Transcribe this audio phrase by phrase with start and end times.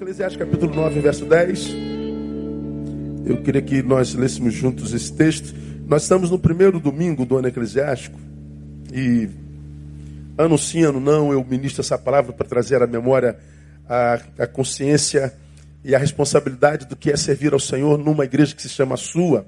[0.00, 1.74] Eclesiastes capítulo 9, verso 10.
[3.26, 5.54] Eu queria que nós lêssemos juntos esse texto.
[5.86, 8.18] Nós estamos no primeiro domingo do ano eclesiástico
[8.90, 9.28] e
[10.38, 13.38] ano sim, ano não, eu ministro essa palavra para trazer à memória
[13.86, 15.34] a, a consciência
[15.84, 19.46] e a responsabilidade do que é servir ao Senhor numa igreja que se chama sua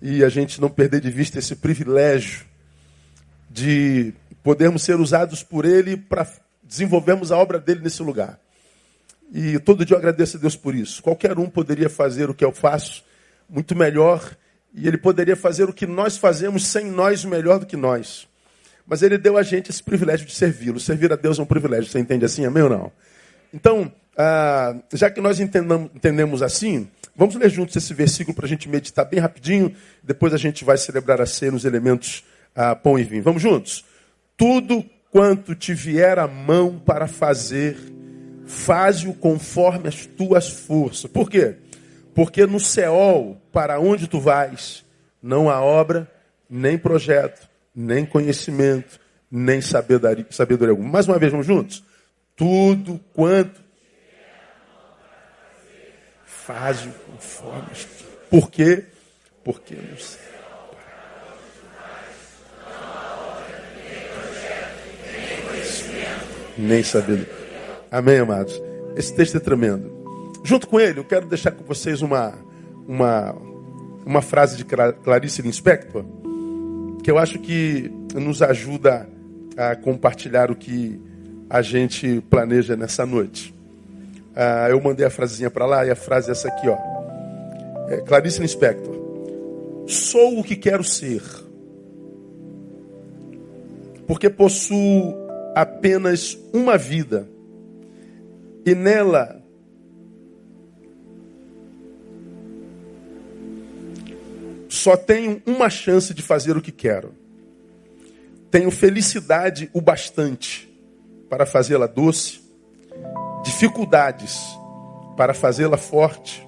[0.00, 2.44] e a gente não perder de vista esse privilégio
[3.50, 4.14] de
[4.44, 6.24] podermos ser usados por Ele para
[6.62, 8.41] desenvolvermos a obra dele nesse lugar.
[9.34, 11.02] E todo dia eu agradeço a Deus por isso.
[11.02, 13.02] Qualquer um poderia fazer o que eu faço
[13.48, 14.36] muito melhor,
[14.74, 18.28] e ele poderia fazer o que nós fazemos sem nós melhor do que nós.
[18.86, 20.80] Mas ele deu a gente esse privilégio de servi-lo.
[20.80, 21.90] Servir a Deus é um privilégio.
[21.90, 22.44] Você entende assim?
[22.44, 22.92] Amém ou não?
[23.54, 28.68] Então, ah, já que nós entendemos assim, vamos ler juntos esse versículo para a gente
[28.68, 29.74] meditar bem rapidinho.
[30.02, 32.24] Depois a gente vai celebrar a ceia nos elementos
[32.54, 33.22] ah, pão e vinho.
[33.22, 33.84] Vamos juntos?
[34.36, 37.76] Tudo quanto te vier a mão para fazer,
[38.52, 41.10] faze-o conforme as tuas forças.
[41.10, 41.56] Por quê?
[42.14, 44.84] Porque no céu, para onde tu vais,
[45.22, 46.10] não há obra,
[46.48, 49.00] nem projeto, nem conhecimento,
[49.30, 50.90] nem sabedoria, sabedoria alguma.
[50.90, 51.82] Mais uma vez, vamos juntos?
[52.36, 53.60] Tudo quanto
[56.24, 57.68] faz-o conforme.
[58.28, 58.84] Por quê?
[59.42, 60.20] Porque no céu.
[66.58, 67.41] Nem sabedoria.
[67.92, 68.58] Amém, amados?
[68.96, 69.92] Esse texto é tremendo.
[70.42, 72.32] Junto com ele, eu quero deixar com vocês uma,
[72.88, 73.36] uma,
[74.06, 76.02] uma frase de Clarice Lispector,
[77.04, 79.06] que eu acho que nos ajuda
[79.58, 80.98] a compartilhar o que
[81.50, 83.54] a gente planeja nessa noite.
[84.34, 86.78] Ah, eu mandei a frasezinha para lá e a frase é essa aqui, ó.
[87.90, 88.96] É, Clarice Lispector.
[89.86, 91.22] Sou o que quero ser,
[94.06, 95.14] porque possuo
[95.54, 97.28] apenas uma vida
[98.64, 99.42] e nela
[104.68, 107.14] só tenho uma chance de fazer o que quero.
[108.50, 110.68] Tenho felicidade o bastante
[111.28, 112.40] para fazê-la doce,
[113.44, 114.38] dificuldades
[115.16, 116.46] para fazê-la forte,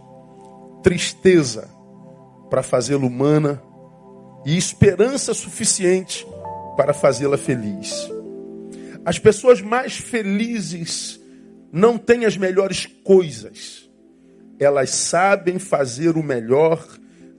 [0.82, 1.68] tristeza
[2.50, 3.62] para fazê-la humana
[4.44, 6.26] e esperança suficiente
[6.76, 8.08] para fazê-la feliz.
[9.04, 11.20] As pessoas mais felizes
[11.74, 13.90] não têm as melhores coisas.
[14.60, 16.86] Elas sabem fazer o melhor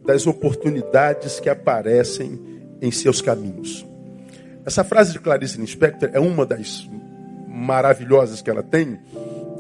[0.06, 2.38] das oportunidades que aparecem
[2.82, 3.88] em seus caminhos.
[4.66, 6.86] Essa frase de Clarice Lispector é uma das
[7.48, 9.00] maravilhosas que ela tem.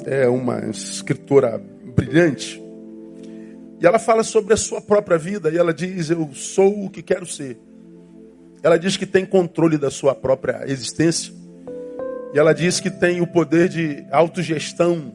[0.05, 1.57] É uma escritora
[1.95, 2.61] brilhante.
[3.79, 7.01] E ela fala sobre a sua própria vida e ela diz: Eu sou o que
[7.01, 7.57] quero ser.
[8.61, 11.33] Ela diz que tem controle da sua própria existência
[12.35, 15.09] e ela diz que tem o poder de autogestão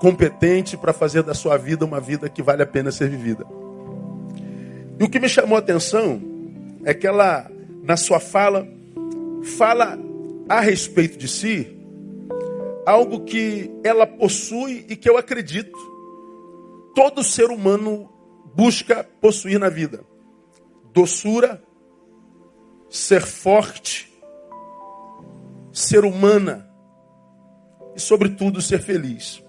[0.00, 3.44] competente para fazer da sua vida uma vida que vale a pena ser vivida.
[5.00, 6.22] E o que me chamou a atenção
[6.84, 7.50] é que ela,
[7.82, 8.64] na sua fala,
[9.58, 9.98] fala
[10.48, 11.76] a respeito de si
[12.86, 15.76] algo que ela possui e que eu acredito.
[16.94, 18.08] Todo ser humano
[18.54, 20.04] busca possuir na vida:
[20.92, 21.60] doçura,
[22.88, 24.15] ser forte,
[25.76, 26.66] ser humana
[27.94, 29.42] e, sobretudo, ser feliz.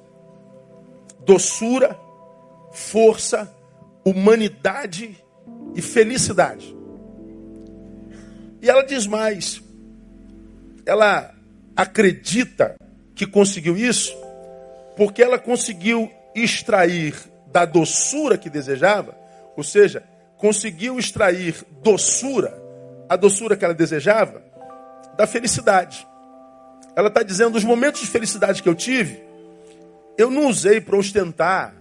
[1.26, 1.98] Doçura,
[2.72, 3.50] força,
[4.04, 5.18] humanidade
[5.74, 6.76] e felicidade.
[8.62, 9.62] E ela diz mais:
[10.86, 11.34] ela
[11.76, 12.76] acredita
[13.16, 14.16] que conseguiu isso
[14.96, 17.16] porque ela conseguiu extrair
[17.52, 19.16] da doçura que desejava,
[19.56, 20.04] ou seja,
[20.38, 22.60] conseguiu extrair doçura,
[23.08, 24.42] a doçura que ela desejava,
[25.16, 26.07] da felicidade.
[26.98, 29.22] Ela está dizendo: os momentos de felicidade que eu tive,
[30.18, 31.76] eu não usei para ostentar.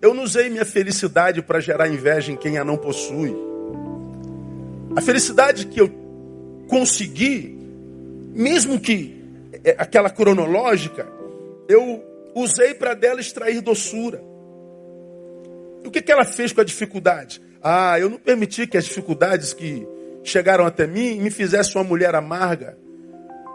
[0.00, 3.36] Eu não usei minha felicidade para gerar inveja em quem a não possui.
[4.96, 5.92] A felicidade que eu
[6.68, 7.56] consegui,
[8.34, 9.22] mesmo que
[9.62, 11.06] é, aquela cronológica,
[11.68, 12.02] eu
[12.34, 14.24] usei para dela extrair doçura.
[15.84, 17.42] E o que, que ela fez com a dificuldade?
[17.62, 19.86] Ah, eu não permiti que as dificuldades que
[20.24, 22.81] chegaram até mim me fizessem uma mulher amarga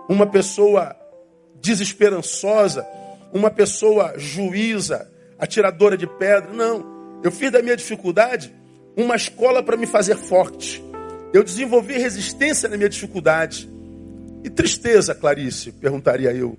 [0.07, 0.95] uma pessoa
[1.61, 2.85] desesperançosa,
[3.33, 6.51] uma pessoa juíza, atiradora de pedra.
[6.53, 7.19] Não.
[7.23, 8.53] Eu fiz da minha dificuldade
[8.95, 10.83] uma escola para me fazer forte.
[11.33, 13.69] Eu desenvolvi resistência na minha dificuldade.
[14.43, 15.71] E tristeza, Clarice?
[15.71, 16.57] Perguntaria eu.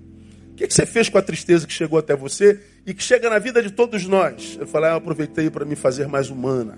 [0.51, 3.39] O que, você fez com a tristeza que chegou até você e que chega na
[3.39, 4.57] vida de todos nós?
[4.59, 6.77] Eu falei, ah, eu aproveitei para me fazer mais humana.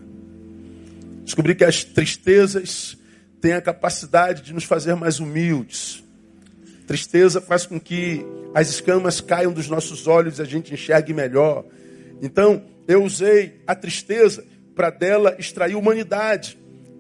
[1.24, 2.98] Descobri que as tristezas
[3.42, 6.01] têm a capacidade de nos fazer mais humildes
[6.92, 11.64] tristeza faz com que as escamas caiam dos nossos olhos e a gente enxergue melhor.
[12.22, 14.44] Então, eu usei a tristeza
[14.76, 16.58] para dela extrair humanidade.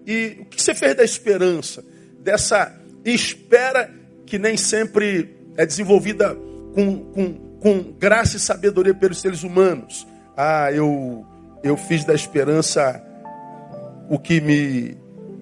[0.07, 1.83] E o que você fez da esperança?
[2.21, 2.73] Dessa
[3.03, 3.93] espera
[4.25, 6.35] que nem sempre é desenvolvida
[6.73, 10.07] com, com, com graça e sabedoria pelos seres humanos.
[10.37, 11.25] Ah, eu,
[11.61, 13.03] eu fiz da esperança
[14.09, 14.97] o que me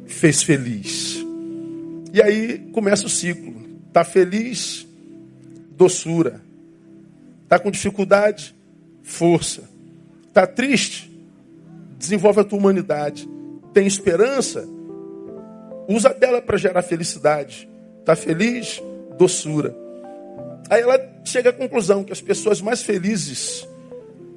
[0.07, 1.23] fez feliz.
[2.11, 3.68] E aí começa o ciclo.
[3.89, 4.87] Está feliz,
[5.71, 6.41] doçura.
[7.43, 8.55] Está com dificuldade,
[9.01, 9.63] força.
[10.27, 11.11] Está triste,
[11.97, 13.27] desenvolve a tua humanidade.
[13.73, 14.67] Tem esperança,
[15.87, 17.67] usa dela para gerar felicidade.
[17.99, 18.81] Está feliz,
[19.17, 19.75] doçura.
[20.69, 23.67] Aí ela chega à conclusão que as pessoas mais felizes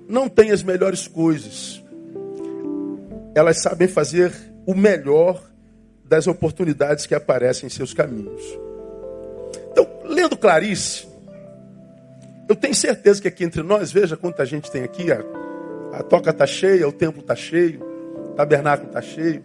[0.09, 1.83] não têm as melhores coisas.
[3.35, 4.33] Elas sabem fazer
[4.67, 5.43] o melhor
[6.05, 8.43] das oportunidades que aparecem em seus caminhos.
[9.73, 11.07] Então, lendo Clarice,
[12.49, 15.25] eu tenho certeza que aqui entre nós, veja quanta gente tem aqui, a,
[15.93, 17.83] a toca está cheia, o templo está cheio,
[18.31, 19.43] o tabernáculo está cheio.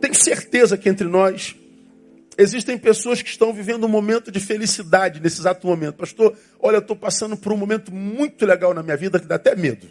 [0.00, 1.54] Tenho certeza que entre nós
[2.38, 5.96] existem pessoas que estão vivendo um momento de felicidade nesse exato momento.
[5.96, 9.34] Pastor, olha, eu estou passando por um momento muito legal na minha vida que dá
[9.34, 9.86] até medo.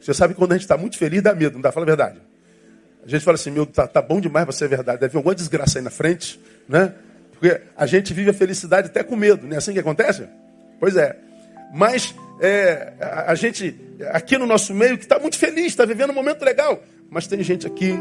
[0.00, 1.72] Você sabe que quando a gente está muito feliz, dá medo, não dá?
[1.72, 2.20] Fala a verdade.
[3.04, 5.00] A gente fala assim, meu, tá, tá bom demais para ser verdade.
[5.00, 6.94] Deve vir alguma desgraça aí na frente, né?
[7.38, 10.26] Porque a gente vive a felicidade até com medo, não é assim que acontece?
[10.80, 11.16] Pois é.
[11.74, 13.74] Mas é, a, a, gente,
[14.10, 16.82] aqui no nosso meio, que está muito feliz, está vivendo um momento legal.
[17.10, 17.94] Mas tem gente aqui,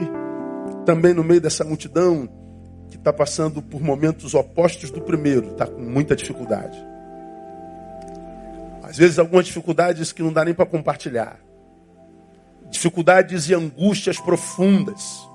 [0.85, 2.27] também no meio dessa multidão,
[2.89, 6.77] que está passando por momentos opostos do primeiro, está com muita dificuldade.
[8.83, 11.39] Às vezes, algumas dificuldades que não dá nem para compartilhar.
[12.69, 15.27] Dificuldades e angústias profundas.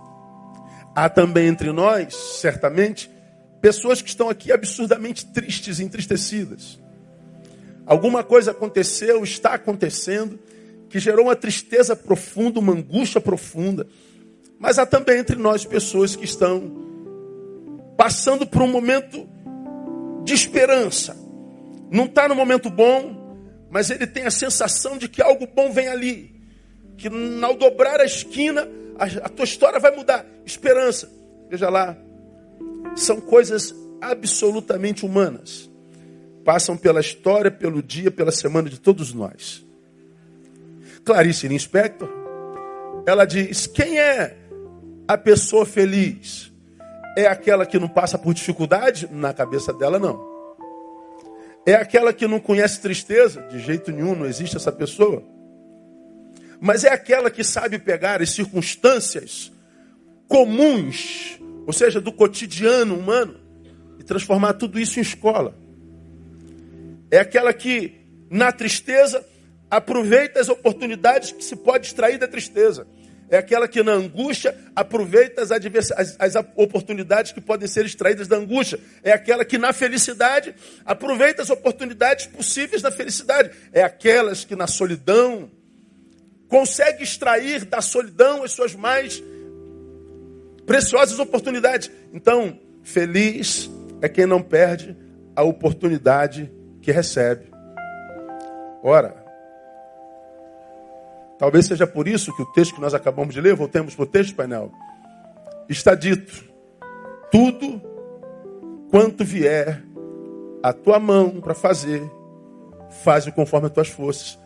[0.95, 3.11] Há também entre nós, certamente,
[3.61, 6.79] Pessoas que estão aqui absurdamente tristes entristecidas.
[7.85, 10.39] Alguma coisa aconteceu, está acontecendo,
[10.89, 13.87] que gerou uma tristeza profunda, uma angústia profunda.
[14.59, 16.71] Mas há também entre nós pessoas que estão
[17.97, 19.29] passando por um momento
[20.25, 21.17] de esperança.
[21.91, 23.37] Não está no momento bom,
[23.71, 26.35] mas ele tem a sensação de que algo bom vem ali.
[26.97, 27.09] Que
[27.43, 28.69] ao dobrar a esquina,
[28.99, 30.25] a, a tua história vai mudar.
[30.45, 31.11] Esperança.
[31.49, 31.97] Veja lá,
[32.97, 35.71] são coisas absolutamente humanas.
[36.45, 39.65] Passam pela história, pelo dia, pela semana de todos nós.
[41.05, 42.09] Clarice Linspector,
[43.07, 44.37] ela diz: quem é
[45.07, 46.51] a pessoa feliz?
[47.17, 49.09] É aquela que não passa por dificuldade?
[49.11, 50.31] Na cabeça dela, não.
[51.67, 53.43] É aquela que não conhece tristeza?
[53.43, 55.23] De jeito nenhum, não existe essa pessoa.
[56.61, 59.53] Mas é aquela que sabe pegar as circunstâncias
[60.29, 63.37] comuns ou seja, do cotidiano humano,
[63.99, 65.55] e transformar tudo isso em escola.
[67.11, 67.93] É aquela que,
[68.31, 69.25] na tristeza,
[69.71, 72.87] aproveita as oportunidades que se pode extrair da tristeza.
[73.29, 78.37] É aquela que, na angústia, aproveita as, as, as oportunidades que podem ser extraídas da
[78.37, 78.81] angústia.
[79.05, 80.53] É aquela que, na felicidade,
[80.85, 83.51] aproveita as oportunidades possíveis da felicidade.
[83.73, 85.49] É aquelas que, na solidão,
[86.49, 89.23] consegue extrair da solidão as suas mais
[90.71, 91.91] preciosas oportunidades.
[92.13, 93.69] Então, feliz
[94.01, 94.97] é quem não perde
[95.35, 96.49] a oportunidade
[96.81, 97.51] que recebe.
[98.81, 99.17] Ora,
[101.41, 104.07] talvez seja por isso que o texto que nós acabamos de ler, voltemos para o
[104.07, 104.71] texto, painel,
[105.69, 106.45] está dito:
[107.33, 107.83] tudo
[108.93, 109.83] quanto vier
[110.63, 112.01] a tua mão para fazer,
[113.03, 114.39] faz-o conforme as tuas forças.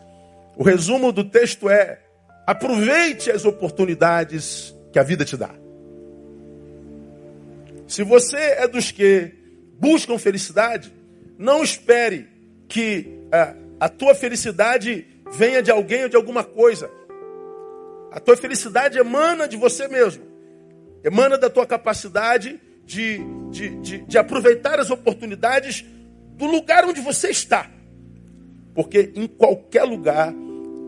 [0.57, 2.01] O resumo do texto é:
[2.47, 5.64] aproveite as oportunidades que a vida te dá.
[7.95, 9.31] Se você é dos que
[9.79, 10.93] buscam felicidade,
[11.39, 12.27] não espere
[12.67, 16.91] que a, é, a tua felicidade venha de alguém ou de alguma coisa.
[18.11, 20.25] A tua felicidade emana de você mesmo,
[21.05, 23.21] emana da tua capacidade de,
[23.53, 25.85] de, de, de aproveitar as oportunidades
[26.37, 27.71] do lugar onde você está.
[28.75, 30.35] Porque em qualquer lugar,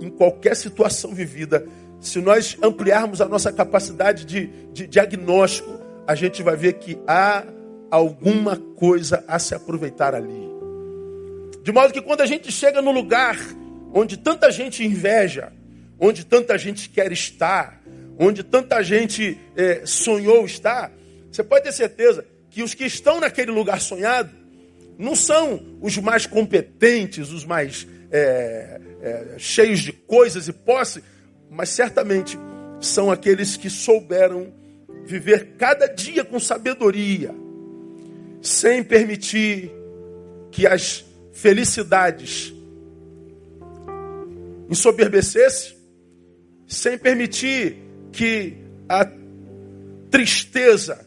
[0.01, 1.69] em qualquer situação vivida,
[2.01, 7.45] se nós ampliarmos a nossa capacidade de, de diagnóstico, a gente vai ver que há
[7.91, 10.47] alguma coisa a se aproveitar ali.
[11.63, 13.37] De modo que quando a gente chega no lugar
[13.93, 15.53] onde tanta gente inveja,
[15.99, 17.83] onde tanta gente quer estar,
[18.19, 20.93] onde tanta gente é, sonhou estar,
[21.31, 24.31] você pode ter certeza que os que estão naquele lugar sonhado
[24.99, 31.03] não são os mais competentes, os mais é, é, cheios de coisas e posse,
[31.51, 32.39] mas certamente
[32.81, 34.53] são aqueles que souberam
[35.07, 37.35] viver cada dia com sabedoria,
[38.43, 39.71] sem permitir
[40.51, 42.53] que as felicidades
[44.69, 45.77] ensoberbecesse,
[46.67, 47.77] sem permitir
[48.11, 48.57] que
[48.89, 49.09] a
[50.11, 51.07] tristeza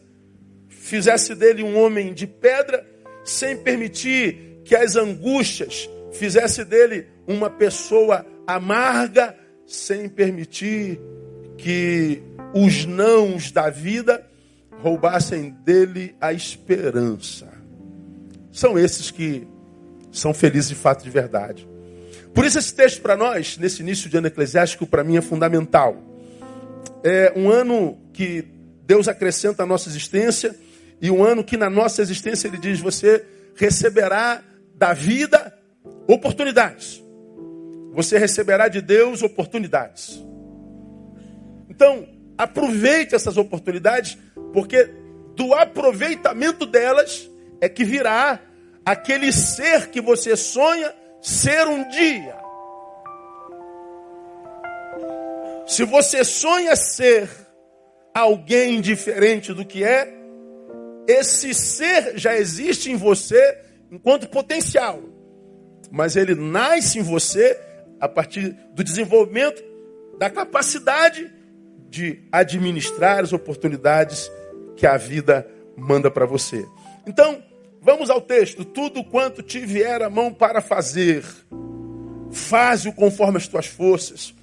[0.68, 2.86] fizesse dele um homem de pedra,
[3.22, 10.98] sem permitir que as angústias fizesse dele uma pessoa amarga, sem permitir
[11.58, 12.22] que
[12.54, 14.26] os nãos da vida
[14.82, 17.48] roubassem dele a esperança.
[18.52, 19.46] São esses que
[20.10, 21.68] são felizes de fato de verdade.
[22.34, 25.96] Por isso esse texto para nós, nesse início de ano eclesiástico, para mim é fundamental.
[27.02, 28.44] É um ano que
[28.84, 30.54] Deus acrescenta a nossa existência
[31.00, 34.42] e um ano que na nossa existência ele diz: você receberá
[34.74, 35.56] da vida
[36.06, 37.02] oportunidades.
[37.92, 40.24] Você receberá de Deus oportunidades.
[41.68, 42.06] Então,
[42.42, 44.16] aproveite essas oportunidades,
[44.52, 44.88] porque
[45.36, 47.30] do aproveitamento delas
[47.60, 48.40] é que virá
[48.84, 52.34] aquele ser que você sonha ser um dia.
[55.66, 57.28] Se você sonha ser
[58.14, 60.10] alguém diferente do que é,
[61.06, 63.58] esse ser já existe em você
[63.90, 64.98] enquanto potencial.
[65.90, 67.60] Mas ele nasce em você
[68.00, 69.62] a partir do desenvolvimento
[70.18, 71.30] da capacidade
[71.90, 74.30] de administrar as oportunidades
[74.76, 76.64] que a vida manda para você.
[77.06, 77.42] Então,
[77.82, 78.64] Vamos ao texto.
[78.64, 81.24] Tudo quanto te vier a mão para fazer,
[82.30, 84.34] faze-o conforme as tuas forças.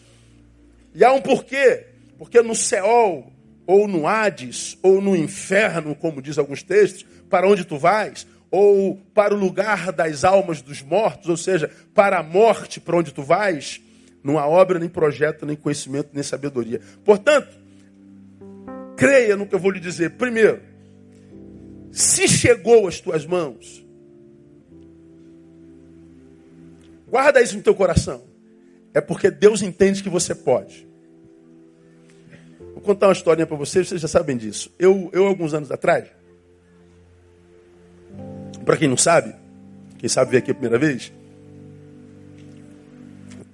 [0.94, 1.86] E há um porquê.
[2.18, 3.32] Porque no Seol,
[3.68, 9.00] ou no Hades, ou no inferno, como diz alguns textos, para onde tu vais, ou
[9.14, 13.22] para o lugar das almas dos mortos, ou seja, para a morte, para onde tu
[13.22, 13.80] vais,
[14.28, 16.82] não há obra, nem projeto, nem conhecimento, nem sabedoria.
[17.06, 17.48] Portanto,
[18.98, 20.12] creia no que eu vou lhe dizer.
[20.18, 20.60] Primeiro,
[21.94, 23.86] se chegou às tuas mãos,
[27.08, 28.22] guarda isso no teu coração.
[28.94, 30.86] É porque Deus entende que você pode.
[32.74, 34.70] Vou contar uma historinha para vocês, vocês já sabem disso.
[34.78, 36.10] Eu, eu alguns anos atrás,
[38.66, 39.34] para quem não sabe,
[39.98, 41.14] quem sabe ver aqui a primeira vez,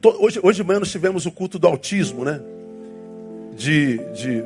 [0.03, 2.41] hoje, hoje de manhã nós tivemos o culto do autismo, né?
[3.55, 4.43] De, de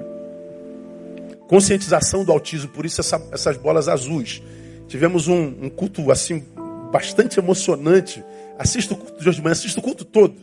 [1.47, 4.41] conscientização do autismo, por isso essa, essas bolas azuis.
[4.87, 6.43] Tivemos um, um, culto assim
[6.91, 8.23] bastante emocionante.
[8.57, 10.35] Assista o culto de hoje de manhã, assista o culto todo,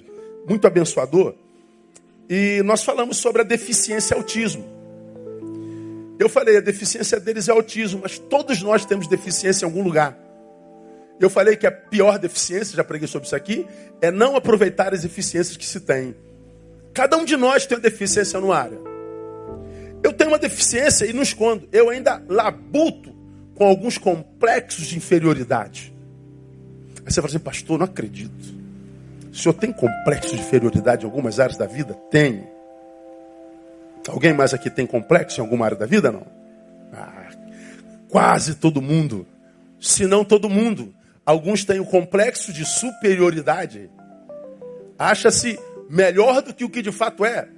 [0.48, 1.34] muito abençoador.
[2.28, 4.64] E nós falamos sobre a deficiência autismo.
[6.18, 10.16] Eu falei, a deficiência deles é autismo, mas todos nós temos deficiência em algum lugar.
[11.20, 13.66] Eu falei que a pior deficiência, já preguei sobre isso aqui,
[14.00, 16.14] é não aproveitar as eficiências que se tem.
[16.92, 18.78] Cada um de nós tem uma deficiência no área.
[20.02, 21.68] Eu tenho uma deficiência e não escondo.
[21.72, 23.14] Eu ainda labuto
[23.54, 25.94] com alguns complexos de inferioridade.
[27.04, 28.54] Aí você fala assim, pastor, não acredito.
[29.32, 31.94] O senhor tem complexo de inferioridade em algumas áreas da vida?
[32.10, 32.46] Tenho.
[34.08, 36.12] Alguém mais aqui tem complexo em alguma área da vida?
[36.12, 36.26] Não.
[36.92, 37.30] Ah,
[38.08, 39.26] quase todo mundo.
[39.80, 40.94] Se não todo mundo.
[41.24, 43.90] Alguns têm o complexo de superioridade.
[44.98, 47.48] Acha-se melhor do que o que de fato é.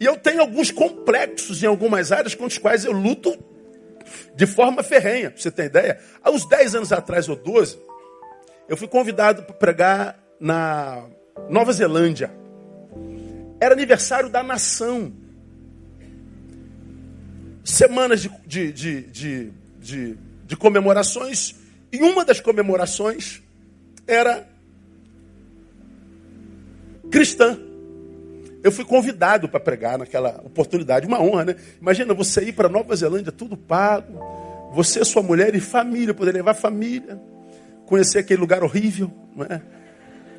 [0.00, 3.36] E eu tenho alguns complexos em algumas áreas com os quais eu luto
[4.34, 5.32] de forma ferrenha.
[5.36, 5.98] Você tem ideia?
[6.22, 7.78] Há uns 10 anos atrás, ou 12,
[8.68, 11.04] eu fui convidado para pregar na
[11.48, 12.30] Nova Zelândia.
[13.60, 15.12] Era aniversário da nação.
[17.64, 21.56] Semanas de, de, de, de comemorações.
[21.92, 23.42] E uma das comemorações
[24.06, 24.46] era
[27.10, 27.58] cristã.
[28.62, 31.56] Eu fui convidado para pregar naquela oportunidade, uma honra, né?
[31.80, 34.18] Imagina você ir para Nova Zelândia, tudo pago.
[34.74, 37.20] Você, sua mulher e família, poder levar família.
[37.86, 39.62] Conhecer aquele lugar horrível, não é?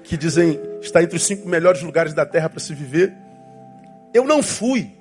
[0.03, 3.13] Que dizem está entre os cinco melhores lugares da terra para se viver.
[4.13, 4.91] Eu não fui.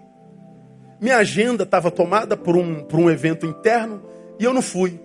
[1.00, 4.02] Minha agenda estava tomada por um, por um evento interno
[4.38, 5.00] e eu não fui.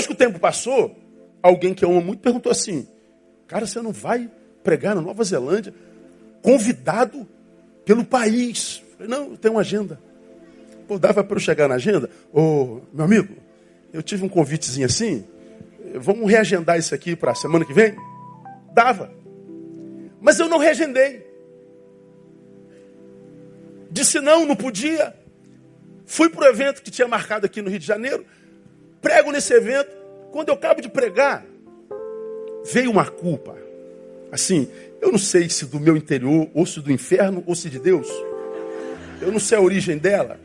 [0.00, 0.96] Depois que o tempo passou,
[1.42, 2.88] alguém que eu amo muito perguntou assim:
[3.46, 4.30] Cara, você não vai
[4.62, 5.74] pregar na Nova Zelândia?
[6.42, 7.26] convidado
[7.84, 8.82] pelo país.
[8.96, 10.00] Falei, não, tem uma agenda.
[10.86, 12.10] Pô, dava para eu chegar na agenda?
[12.32, 13.36] Ô, meu amigo,
[13.92, 15.24] eu tive um convitezinho assim,
[15.94, 17.96] vamos reagendar isso aqui para a semana que vem?
[18.72, 19.12] Dava.
[20.20, 21.26] Mas eu não reagendei.
[23.90, 25.14] Disse não, não podia.
[26.04, 28.24] Fui para o evento que tinha marcado aqui no Rio de Janeiro,
[29.00, 29.90] prego nesse evento.
[30.30, 31.44] Quando eu acabo de pregar,
[32.72, 33.56] veio uma culpa.
[34.30, 37.78] Assim, eu não sei se do meu interior, ou se do inferno, ou se de
[37.78, 38.08] Deus.
[39.20, 40.38] Eu não sei a origem dela.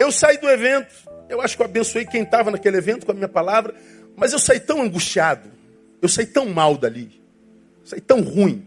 [0.00, 0.94] Eu saí do evento,
[1.28, 3.74] Eu acho que eu abençoei quem estava naquele evento com a minha palavra,
[4.16, 5.50] mas eu saí tão angustiado,
[6.00, 7.20] eu saí tão mal dali,
[7.84, 8.66] saí tão ruim.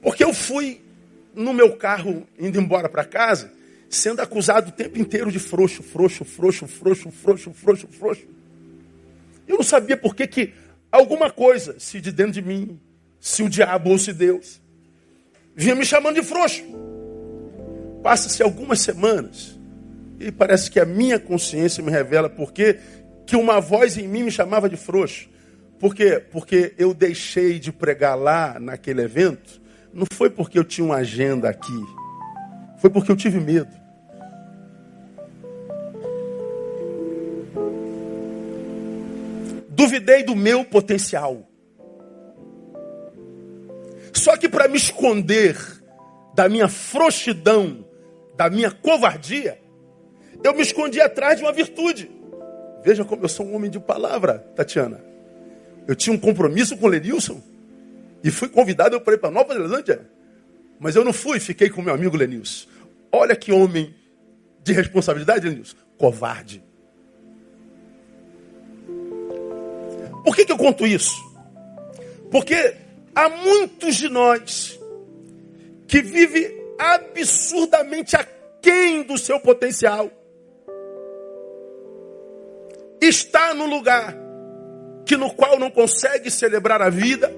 [0.00, 0.80] Porque eu fui
[1.34, 3.50] no meu carro indo embora para casa,
[3.88, 8.26] sendo acusado o tempo inteiro de frouxo, frouxo, frouxo, frouxo, frouxo, frouxo, frouxo.
[9.46, 10.54] Eu não sabia por que, que
[10.90, 12.80] alguma coisa, se de dentro de mim,
[13.20, 14.60] se o diabo ou se Deus,
[15.54, 16.62] vinha me chamando de frouxo.
[18.02, 19.58] Passa-se algumas semanas
[20.18, 22.78] e parece que a minha consciência me revela porque
[23.26, 25.28] que uma voz em mim me chamava de frouxo.
[25.78, 26.22] Por quê?
[26.30, 29.60] Porque eu deixei de pregar lá naquele evento,
[29.92, 31.80] não foi porque eu tinha uma agenda aqui,
[32.78, 33.70] foi porque eu tive medo.
[39.70, 41.48] Duvidei do meu potencial.
[44.12, 45.56] Só que para me esconder
[46.34, 47.84] da minha frouxidão,
[48.36, 49.58] da minha covardia,
[50.42, 52.10] eu me escondi atrás de uma virtude.
[52.84, 55.00] Veja como eu sou um homem de palavra, Tatiana.
[55.86, 57.40] Eu tinha um compromisso com o Lenilson
[58.22, 60.06] e fui convidado para ir para Nova Zelândia.
[60.78, 62.68] Mas eu não fui, fiquei com meu amigo Lenilson.
[63.12, 63.94] Olha que homem
[64.62, 65.76] de responsabilidade, Lenilson.
[65.96, 66.62] Covarde.
[70.24, 71.14] Por que, que eu conto isso?
[72.30, 72.74] Porque
[73.14, 74.80] há muitos de nós
[75.86, 80.10] que vivem absurdamente aquém do seu potencial.
[83.00, 84.16] Está no lugar
[85.04, 87.30] que no qual não consegue celebrar a vida,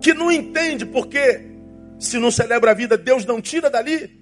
[0.00, 1.51] que não entende porque
[2.02, 4.20] se não celebra a vida, Deus não tira dali,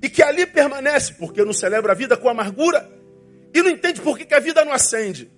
[0.00, 2.88] e que ali permanece porque não celebra a vida com amargura,
[3.52, 5.30] e não entende por que a vida não acende.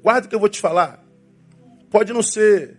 [0.00, 1.04] Guarda o que eu vou te falar.
[1.90, 2.76] Pode não ser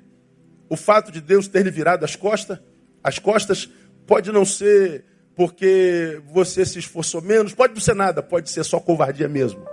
[0.70, 2.60] o fato de Deus ter lhe virado as costas,
[3.04, 3.70] as costas,
[4.08, 5.04] pode não ser
[5.36, 9.66] porque você se esforçou menos, pode não ser nada, pode ser só covardia mesmo.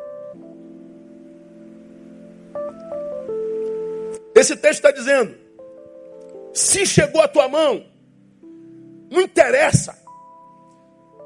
[4.34, 5.34] Esse texto está dizendo:
[6.52, 7.84] se chegou à tua mão,
[9.10, 9.96] não interessa,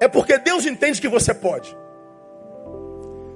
[0.01, 1.77] é porque Deus entende que você pode.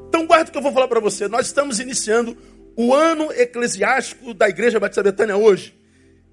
[0.09, 1.29] Então guarda o que eu vou falar para você.
[1.29, 2.37] Nós estamos iniciando
[2.77, 5.77] o ano eclesiástico da Igreja Batista Betânia hoje.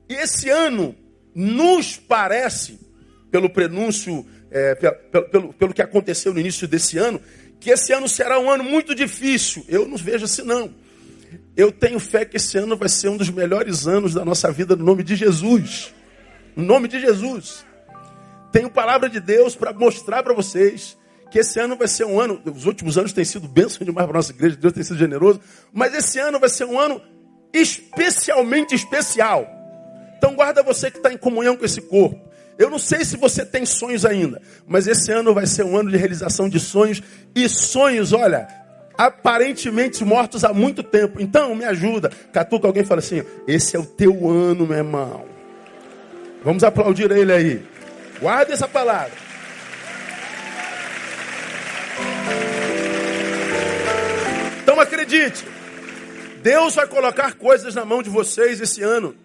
[0.08, 0.96] E esse ano
[1.34, 2.80] nos parece,
[3.30, 7.22] pelo prenúncio, é, pelo, pelo, pelo que aconteceu no início desse ano,
[7.60, 9.66] que esse ano será um ano muito difícil.
[9.68, 10.74] Eu não vejo assim, não.
[11.56, 14.76] Eu tenho fé que esse ano vai ser um dos melhores anos da nossa vida,
[14.76, 15.94] no nome de Jesus.
[16.56, 17.66] No nome de Jesus.
[18.52, 20.98] Tenho palavra de Deus para mostrar para vocês
[21.32, 24.18] que esse ano vai ser um ano, os últimos anos têm sido bênção demais para
[24.18, 25.40] nossa igreja, Deus tem sido generoso,
[25.72, 27.02] mas esse ano vai ser um ano
[27.54, 29.48] especialmente especial.
[30.18, 32.20] Então guarda você que está em comunhão com esse corpo.
[32.58, 35.90] Eu não sei se você tem sonhos ainda, mas esse ano vai ser um ano
[35.90, 37.02] de realização de sonhos
[37.34, 38.48] e sonhos, olha,
[38.98, 41.20] aparentemente mortos há muito tempo.
[41.22, 42.12] Então me ajuda.
[42.32, 45.26] Catuca alguém fala assim: esse é o teu ano, meu irmão.
[46.44, 47.64] Vamos aplaudir ele aí.
[48.22, 49.12] Guarda essa palavra.
[54.62, 55.44] Então acredite,
[56.44, 59.16] Deus vai colocar coisas na mão de vocês esse ano.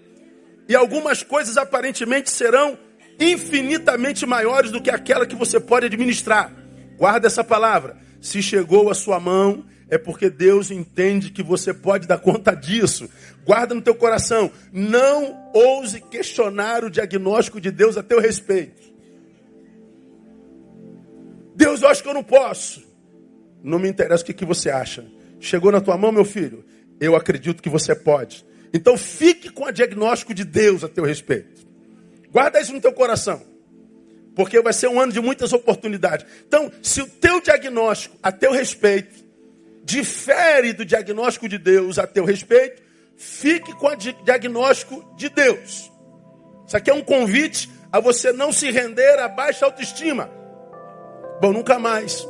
[0.66, 2.78] E algumas coisas aparentemente serão
[3.20, 6.50] infinitamente maiores do que aquela que você pode administrar.
[6.96, 7.98] Guarda essa palavra.
[8.20, 13.08] Se chegou à sua mão, é porque Deus entende que você pode dar conta disso.
[13.44, 14.50] Guarda no teu coração.
[14.72, 18.82] Não ouse questionar o diagnóstico de Deus a teu respeito.
[21.54, 22.84] Deus, eu acho que eu não posso.
[23.62, 25.06] Não me interessa o que, que você acha.
[25.38, 26.64] Chegou na tua mão, meu filho?
[27.00, 28.44] Eu acredito que você pode.
[28.72, 31.64] Então fique com o diagnóstico de Deus a teu respeito.
[32.30, 33.40] Guarda isso no teu coração.
[34.34, 36.26] Porque vai ser um ano de muitas oportunidades.
[36.46, 39.25] Então, se o teu diagnóstico a teu respeito
[39.86, 42.82] difere do diagnóstico de Deus a teu respeito,
[43.16, 45.90] fique com o diagnóstico de Deus.
[46.66, 50.28] Isso aqui é um convite a você não se render a baixa autoestima.
[51.40, 52.26] Bom, nunca mais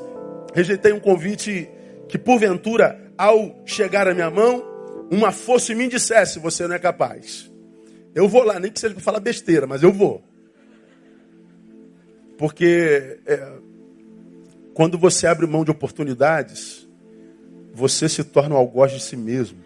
[0.55, 1.69] rejeitei um convite
[2.09, 4.63] que porventura, ao chegar à minha mão,
[5.11, 7.51] uma força em mim dissesse: Você não é capaz.
[8.15, 10.23] Eu vou lá, nem que seja para falar besteira, mas eu vou.
[12.37, 13.53] Porque é,
[14.75, 16.86] quando você abre mão de oportunidades,
[17.77, 19.59] você se torna um algoz de si mesmo.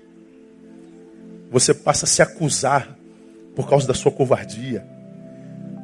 [1.49, 2.99] Você passa a se acusar
[3.55, 4.85] por causa da sua covardia.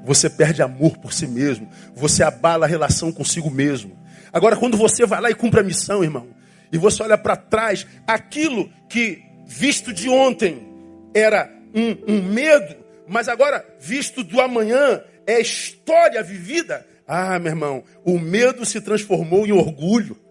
[0.04, 1.70] Você perde amor por si mesmo.
[1.94, 3.96] Você abala a relação consigo mesmo.
[4.32, 6.26] Agora, quando você vai lá e cumpre a missão, irmão,
[6.72, 10.66] e você olha para trás, aquilo que visto de ontem
[11.14, 12.74] era um, um medo,
[13.06, 16.84] mas agora visto do amanhã é história vivida.
[17.06, 20.25] Ah, meu irmão, o medo se transformou em orgulho.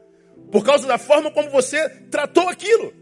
[0.52, 2.94] Por causa da forma como você tratou aquilo.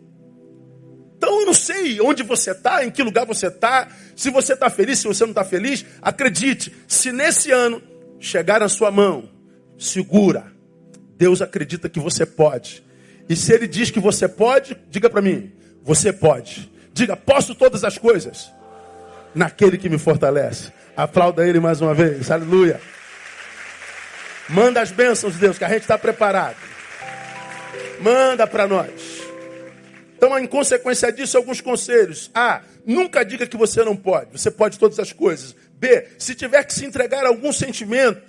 [1.17, 4.69] Então eu não sei onde você está, em que lugar você está, se você está
[4.69, 5.86] feliz, se você não está feliz.
[6.01, 7.82] Acredite, se nesse ano
[8.19, 9.29] chegar na sua mão,
[9.77, 10.51] segura.
[11.17, 12.84] Deus acredita que você pode.
[13.29, 15.51] E se Ele diz que você pode, diga para mim,
[15.82, 16.69] você pode.
[16.91, 18.51] Diga, posso todas as coisas
[19.34, 20.71] naquele que me fortalece.
[20.95, 22.82] Aplauda Ele mais uma vez, aleluia.
[24.49, 26.58] Manda as bênçãos, Deus, que a gente está preparado.
[28.04, 28.92] Manda para nós.
[30.18, 32.30] Então, em consequência disso, alguns conselhos.
[32.34, 32.62] A.
[32.86, 34.32] Nunca diga que você não pode.
[34.34, 35.56] Você pode todas as coisas.
[35.76, 36.08] B.
[36.20, 38.22] Se tiver que se entregar a algum sentimento,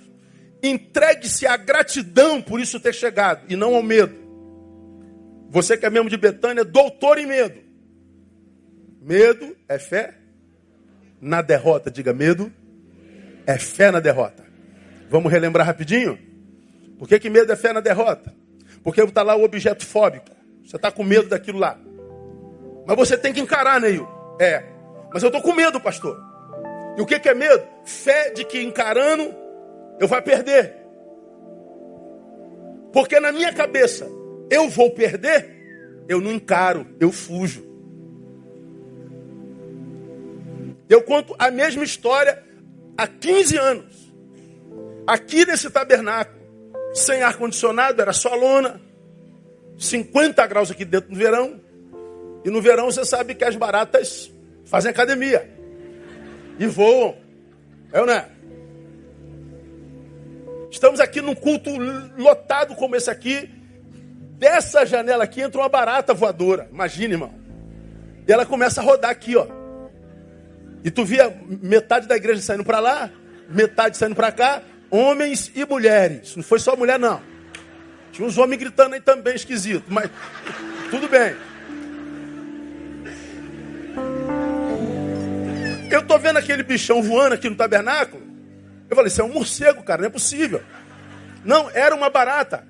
[0.63, 4.15] entregue-se à gratidão por isso ter chegado e não ao medo.
[5.49, 7.59] Você que é membro de Betânia, doutor em medo.
[9.01, 10.15] Medo é fé
[11.19, 11.91] na derrota.
[11.91, 12.51] Diga medo
[13.45, 14.45] é fé na derrota.
[15.09, 16.17] Vamos relembrar rapidinho?
[16.97, 18.33] Por que, que medo é fé na derrota?
[18.85, 20.29] Porque está lá o objeto fóbico.
[20.63, 21.77] Você está com medo daquilo lá.
[22.85, 24.07] Mas você tem que encarar, Neil.
[24.39, 24.63] É.
[25.11, 26.15] Mas eu estou com medo, pastor.
[26.95, 27.67] E o que, que é medo?
[27.83, 29.33] Fé de que encarando
[29.99, 30.75] eu vou perder.
[32.93, 34.07] Porque na minha cabeça
[34.49, 37.65] eu vou perder, eu não encaro, eu fujo.
[40.87, 42.43] Eu conto a mesma história
[42.95, 44.13] há 15 anos.
[45.07, 46.34] Aqui nesse tabernáculo,
[46.95, 48.81] sem ar-condicionado, era só lona.
[49.77, 51.59] 50 graus aqui dentro no verão.
[52.45, 54.31] E no verão você sabe que as baratas
[54.63, 55.49] fazem academia.
[56.57, 57.17] E voam.
[57.91, 58.29] É ou não é?
[60.71, 61.69] Estamos aqui num culto
[62.17, 63.49] lotado como esse aqui.
[64.37, 66.69] Dessa janela aqui entra uma barata voadora.
[66.71, 67.33] Imagine, irmão.
[68.27, 69.47] E ela começa a rodar aqui, ó.
[70.83, 73.09] E tu via metade da igreja saindo para lá,
[73.49, 74.61] metade saindo para cá,
[74.95, 76.35] homens e mulheres.
[76.35, 77.21] Não foi só mulher, não.
[78.11, 79.85] Tinha uns homens gritando aí também, esquisito.
[79.89, 80.09] Mas
[80.89, 81.35] tudo bem.
[85.91, 88.23] Eu tô vendo aquele bichão voando aqui no tabernáculo.
[88.89, 90.61] Eu falei, isso é um morcego, cara, não é possível.
[91.43, 92.67] Não, era uma barata.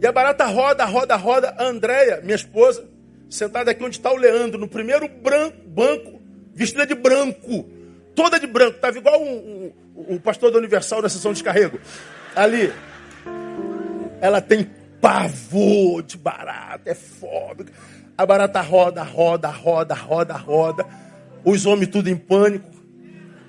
[0.00, 1.54] E a barata roda, roda, roda.
[1.58, 2.88] A Andréia, minha esposa,
[3.30, 6.22] sentada aqui onde está o Leandro, no primeiro branco, banco
[6.54, 7.68] vestida de branco,
[8.14, 9.72] toda de branco, estava igual um,
[10.08, 11.78] um, pastor da Universal na sessão de descarrego.
[12.34, 12.72] Ali.
[14.20, 17.72] Ela tem pavor de barata, é fóbica.
[18.16, 20.86] A barata roda, roda, roda, roda, roda.
[21.44, 22.70] Os homens tudo em pânico.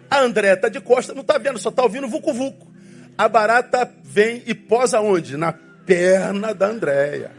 [0.10, 2.68] A André está de costa, não está vendo, só está ouvindo vucu-vucu.
[3.18, 5.38] A barata vem e posa onde?
[5.38, 5.54] Na
[5.86, 7.32] perna da Andréia.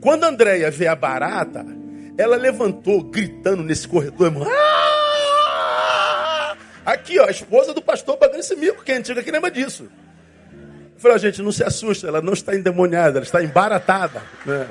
[0.00, 1.64] Quando a Andréia vê a barata,
[2.18, 4.46] ela levantou gritando nesse corredor, irmão.
[4.48, 4.73] Ah!
[6.84, 9.88] Aqui, ó, a esposa do pastor pagando esse mico, que é antiga que lembra disso.
[10.98, 14.22] Falei, gente, não se assusta, ela não está endemoniada, ela está embaratada.
[14.44, 14.68] Né?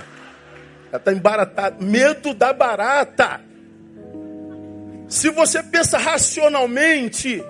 [0.89, 1.83] Ela está embaratada.
[1.83, 3.41] Medo da barata.
[5.07, 7.43] Se você pensa racionalmente,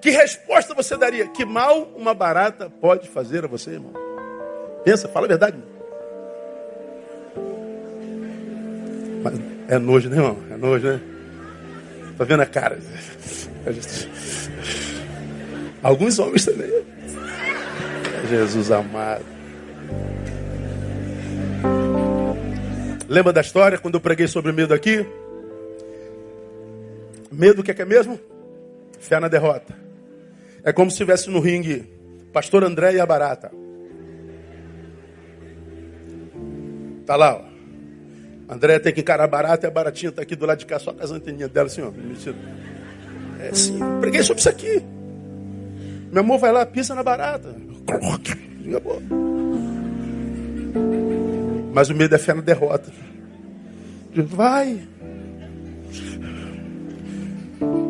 [0.00, 1.28] que resposta você daria?
[1.28, 3.92] Que mal uma barata pode fazer a você, irmão?
[4.84, 5.56] Pensa, fala a verdade.
[5.56, 5.80] Irmão.
[9.70, 10.36] É nojo, né, irmão?
[10.50, 11.00] É nojo, né?
[12.18, 12.76] Tá vendo a cara?
[15.80, 16.68] Alguns homens também.
[18.28, 19.24] Jesus amado.
[23.08, 25.06] Lembra da história quando eu preguei sobre medo aqui?
[27.30, 28.18] Medo o que é, que é mesmo?
[28.98, 29.72] Fé na derrota.
[30.64, 31.88] É como se estivesse no ringue
[32.32, 33.52] Pastor André e a barata.
[37.06, 37.49] Tá lá, ó.
[38.50, 40.92] André tem que encarar barata e a baratinha está aqui do lado de cá, só
[40.92, 41.92] com as anteninhas dela assim, ó.
[43.38, 44.82] É assim, preguei sobre isso aqui.
[46.10, 47.54] Meu amor vai lá, pisa na barata.
[51.72, 52.90] Mas o medo é fé na derrota.
[54.16, 54.80] Vai.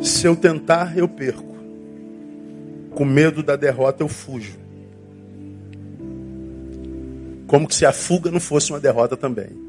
[0.03, 1.57] Se eu tentar, eu perco.
[2.91, 4.59] Com medo da derrota, eu fujo.
[7.47, 9.60] Como que se a fuga não fosse uma derrota também.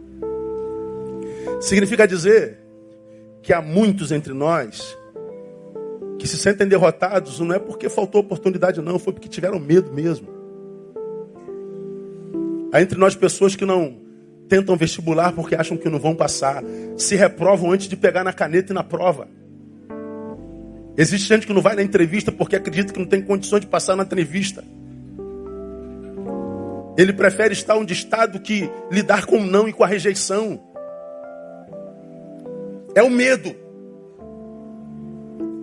[1.62, 2.58] Significa dizer
[3.44, 4.98] que há muitos entre nós
[6.18, 10.28] que se sentem derrotados, não é porque faltou oportunidade, não, foi porque tiveram medo mesmo.
[12.74, 14.02] Há entre nós pessoas que não
[14.50, 16.64] tentam vestibular porque acham que não vão passar,
[16.98, 19.28] se reprovam antes de pegar na caneta e na prova.
[20.98, 23.96] Existe gente que não vai na entrevista porque acredita que não tem condições de passar
[23.96, 24.64] na entrevista.
[26.98, 30.71] Ele prefere estar onde está do que lidar com o não e com a rejeição.
[32.96, 33.56] É o medo.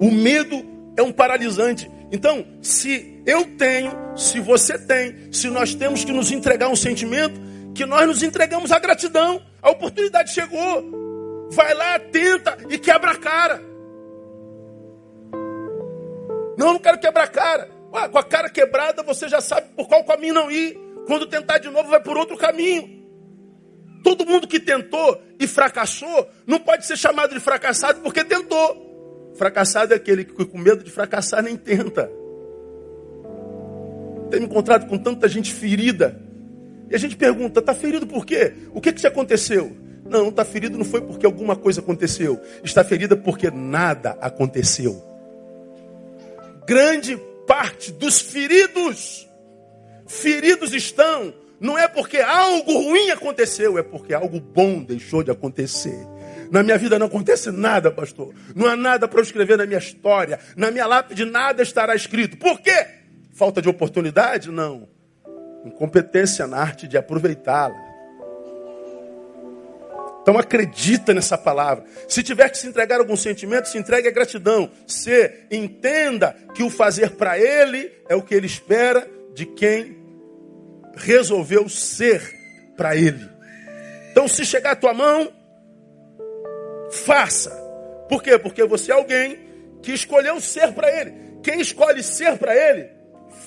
[0.00, 0.64] O medo
[0.96, 1.90] é um paralisante.
[2.10, 7.38] Então, se eu tenho, se você tem, se nós temos que nos entregar um sentimento,
[7.74, 9.40] que nós nos entregamos à gratidão.
[9.62, 11.48] A oportunidade chegou.
[11.50, 13.62] Vai lá, tenta e quebra a cara.
[16.58, 17.70] Não, não quero quebrar a cara.
[17.92, 20.76] Ué, com a cara quebrada, você já sabe por qual caminho não ir.
[21.06, 22.97] Quando tentar de novo, vai por outro caminho.
[24.08, 29.34] Todo mundo que tentou e fracassou não pode ser chamado de fracassado porque tentou.
[29.36, 32.10] Fracassado é aquele que com medo de fracassar nem tenta.
[34.30, 36.18] Tenho encontrado com tanta gente ferida.
[36.90, 38.54] E a gente pergunta, está ferido por quê?
[38.72, 39.76] O que, que te aconteceu?
[40.06, 42.40] Não, não está ferido não foi porque alguma coisa aconteceu.
[42.64, 45.04] Está ferida porque nada aconteceu.
[46.66, 47.14] Grande
[47.46, 49.28] parte dos feridos,
[50.06, 56.06] feridos estão não é porque algo ruim aconteceu, é porque algo bom deixou de acontecer.
[56.50, 58.34] Na minha vida não acontece nada, pastor.
[58.54, 60.38] Não há nada para eu escrever na minha história.
[60.56, 62.36] Na minha lápide nada estará escrito.
[62.36, 62.86] Por quê?
[63.34, 64.50] Falta de oportunidade?
[64.50, 64.88] Não.
[65.64, 67.88] Incompetência na arte de aproveitá-la.
[70.22, 71.84] Então acredita nessa palavra.
[72.06, 74.70] Se tiver que se entregar algum sentimento, se entregue a gratidão.
[74.86, 79.96] Se entenda que o fazer para ele é o que ele espera de quem
[80.98, 82.22] resolveu ser
[82.76, 83.28] para Ele.
[84.10, 85.32] Então, se chegar a tua mão,
[86.90, 87.50] faça.
[88.08, 88.38] Por quê?
[88.38, 89.38] Porque você é alguém
[89.82, 91.12] que escolheu ser para Ele.
[91.42, 92.90] Quem escolhe ser para Ele,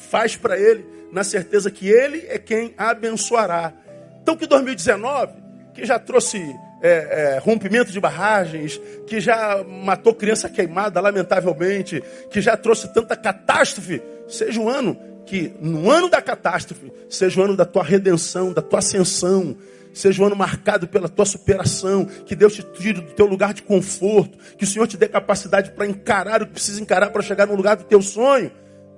[0.09, 3.73] faz para Ele, na certeza que Ele é quem abençoará.
[4.21, 5.33] Então, que 2019,
[5.73, 6.41] que já trouxe
[6.81, 13.15] é, é, rompimento de barragens, que já matou criança queimada, lamentavelmente, que já trouxe tanta
[13.15, 18.51] catástrofe, seja um ano que no ano da catástrofe seja o ano da tua redenção,
[18.51, 19.55] da tua ascensão,
[19.93, 23.61] seja um ano marcado pela tua superação, que Deus te tire do teu lugar de
[23.61, 27.45] conforto, que o Senhor te dê capacidade para encarar o que precisa encarar para chegar
[27.45, 28.51] no lugar do teu sonho,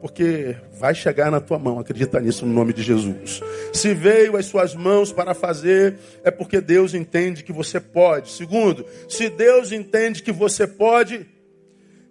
[0.03, 3.39] porque vai chegar na tua mão, acredita nisso no nome de Jesus.
[3.71, 8.29] Se veio às suas mãos para fazer, é porque Deus entende que você pode.
[8.29, 11.25] Segundo, se Deus entende que você pode,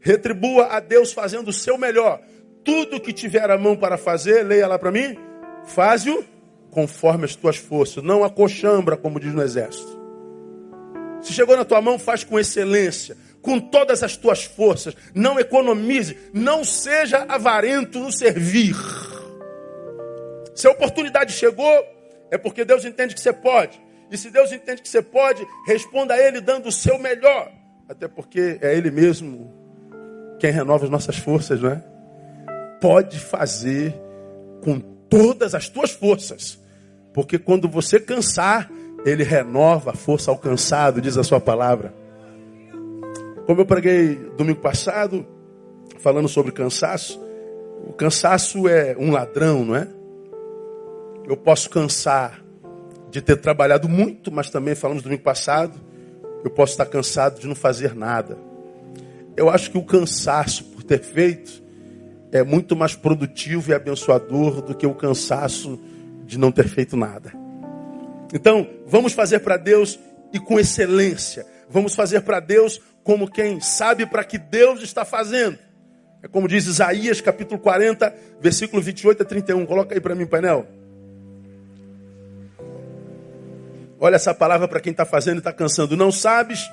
[0.01, 2.23] retribua a Deus fazendo o seu melhor
[2.65, 5.15] tudo que tiver a mão para fazer, leia lá para mim,
[5.67, 6.25] faz-o
[6.71, 10.01] conforme as tuas forças, não a coxambra, como diz no exército.
[11.21, 16.17] Se chegou na tua mão, faz com excelência, com todas as tuas forças, não economize,
[16.33, 18.77] não seja avarento no servir.
[20.55, 21.85] Se a oportunidade chegou,
[22.31, 23.81] é porque Deus entende que você pode.
[24.11, 27.51] E se Deus entende que você pode, responda a Ele dando o seu melhor.
[27.89, 29.53] Até porque é Ele mesmo
[30.39, 31.93] quem renova as nossas forças, não é?
[32.83, 33.95] pode fazer
[34.61, 36.59] com todas as tuas forças.
[37.15, 38.69] Porque quando você cansar,
[39.07, 41.95] ele renova a força alcançada, diz a sua palavra.
[43.47, 45.27] Como eu preguei domingo passado,
[45.99, 47.21] falando sobre cansaço,
[47.87, 49.89] o cansaço é um ladrão, não é?
[51.29, 52.43] Eu posso cansar
[53.11, 55.79] de ter trabalhado muito, mas também falamos domingo passado,
[56.45, 58.39] eu posso estar cansado de não fazer nada.
[59.37, 61.63] Eu acho que o cansaço por ter feito
[62.31, 65.79] é muito mais produtivo e abençoador do que o cansaço
[66.25, 67.33] de não ter feito nada.
[68.33, 69.99] Então, vamos fazer para Deus
[70.33, 71.45] e com excelência.
[71.69, 75.59] Vamos fazer para Deus como quem sabe para que Deus está fazendo.
[76.23, 79.67] É como diz Isaías capítulo 40, versículo 28 a 31.
[79.67, 80.67] Coloca aí para mim, painel.
[83.99, 85.97] Olha essa palavra para quem está fazendo e está cansando.
[85.97, 86.69] Não sabes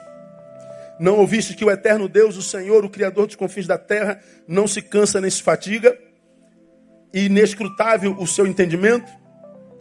[1.00, 4.68] não ouviste que o eterno Deus, o Senhor, o Criador dos confins da terra, não
[4.68, 5.98] se cansa nem se fatiga?
[7.14, 9.10] E inescrutável o seu entendimento?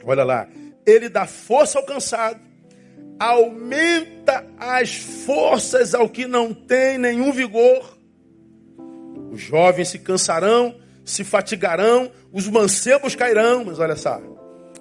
[0.04, 0.48] Olha lá.
[0.87, 2.40] Ele dá força ao cansado,
[3.18, 7.98] aumenta as forças ao que não tem nenhum vigor.
[9.31, 13.64] Os jovens se cansarão, se fatigarão, os mancebos cairão.
[13.64, 14.20] Mas olha só.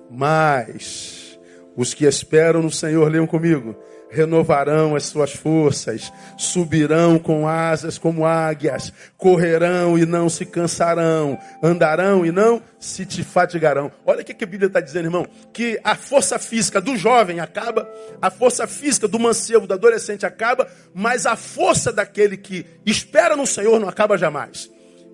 [0.09, 1.39] Mas
[1.75, 3.75] os que esperam no Senhor, leiam comigo
[4.09, 12.25] renovarão as suas forças, subirão com asas como águias, correrão e não se cansarão, andarão
[12.25, 13.91] e não se te fatigarão.
[14.05, 17.89] Olha o que a Bíblia está dizendo, irmão: que a força física do jovem acaba,
[18.21, 23.45] a força física do mancebo, do adolescente acaba, mas a força daquele que espera no
[23.45, 24.69] Senhor não acaba jamais.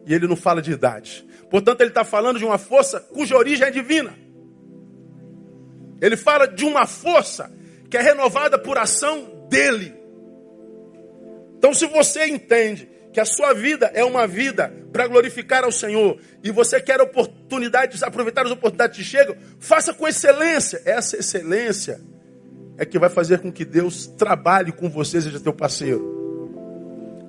[0.06, 1.26] E ele não fala de idade.
[1.50, 4.14] Portanto, ele está falando de uma força cuja origem é divina.
[6.02, 7.50] Ele fala de uma força
[7.94, 9.94] que é renovada por ação dele.
[11.60, 16.18] Então, se você entende que a sua vida é uma vida para glorificar ao Senhor
[16.44, 20.82] e você quer oportunidades, aproveitar as oportunidades que chegam, faça com excelência.
[20.86, 22.02] Essa excelência
[22.80, 26.02] é que vai fazer com que Deus trabalhe com você, seja teu parceiro.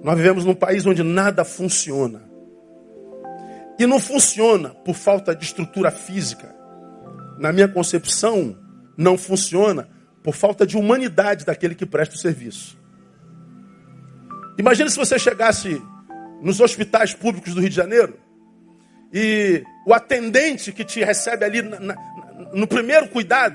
[0.03, 2.23] Nós vivemos num país onde nada funciona.
[3.79, 6.57] E não funciona por falta de estrutura física.
[7.39, 8.57] Na minha concepção,
[8.97, 9.93] não funciona
[10.25, 12.79] por falta de humanidade daquele que presta o serviço.
[14.57, 15.81] Imagina se você chegasse
[16.41, 18.19] nos hospitais públicos do Rio de Janeiro
[19.13, 21.97] e o atendente que te recebe ali na, na,
[22.55, 23.55] no primeiro cuidado,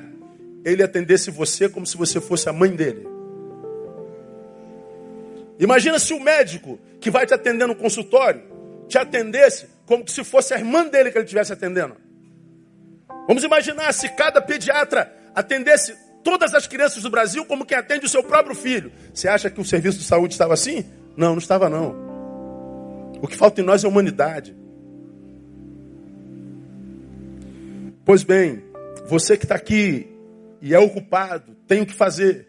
[0.63, 3.08] ele atendesse você como se você fosse a mãe dele.
[5.60, 8.43] Imagina se o médico que vai te atender no consultório
[8.88, 11.95] te atendesse como se fosse a irmã dele que ele estivesse atendendo.
[13.27, 18.10] Vamos imaginar se cada pediatra atendesse todas as crianças do Brasil como quem atende o
[18.10, 18.91] seu próprio filho.
[19.13, 20.86] Você acha que o serviço de saúde estava assim?
[21.15, 21.95] Não, não estava não.
[23.21, 24.55] O que falta em nós é humanidade.
[28.05, 28.63] Pois bem,
[29.08, 30.08] você que está aqui
[30.62, 32.47] e é ocupado, tem o que fazer.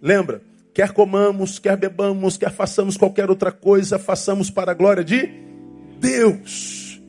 [0.00, 5.28] Lembra, quer comamos, quer bebamos, quer façamos qualquer outra coisa, façamos para a glória de
[5.98, 7.00] Deus.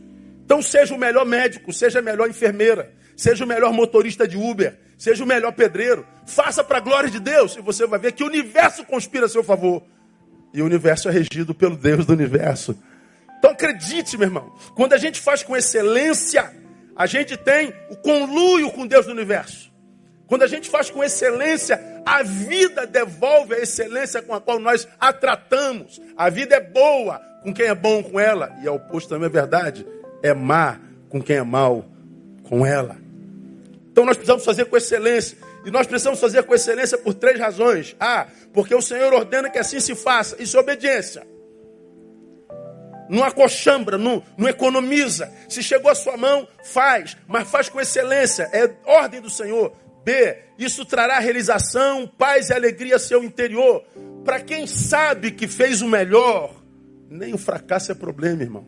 [0.45, 4.75] Então seja o melhor médico, seja a melhor enfermeira, seja o melhor motorista de Uber,
[4.97, 6.03] seja o melhor pedreiro.
[6.25, 9.29] Faça para a glória de Deus e você vai ver que o universo conspira a
[9.29, 9.83] seu favor.
[10.51, 12.75] E o universo é regido pelo Deus do universo.
[13.37, 16.51] Então acredite, meu irmão, quando a gente faz com excelência,
[16.95, 19.71] a gente tem o conluio com Deus do universo.
[20.25, 24.87] Quando a gente faz com excelência, a vida devolve a excelência com a qual nós
[24.99, 26.01] a tratamos.
[26.17, 29.31] A vida é boa com quem é bom com ela, e é oposto também é
[29.31, 29.85] verdade.
[30.23, 31.85] É má com quem é mal
[32.43, 33.00] com ela.
[34.01, 35.37] Então nós precisamos fazer com excelência.
[35.63, 37.95] E nós precisamos fazer com excelência por três razões.
[37.99, 40.41] Ah, porque o Senhor ordena que assim se faça.
[40.41, 41.21] Isso é obediência.
[43.07, 45.31] Não acochambra, não, não economiza.
[45.47, 48.49] Se chegou a sua mão, faz, mas faz com excelência.
[48.51, 49.71] É ordem do Senhor.
[50.03, 50.35] B.
[50.57, 53.83] Isso trará realização, paz e alegria ao seu interior.
[54.25, 56.55] Para quem sabe que fez o melhor,
[57.07, 58.65] nem o fracasso é problema, irmão.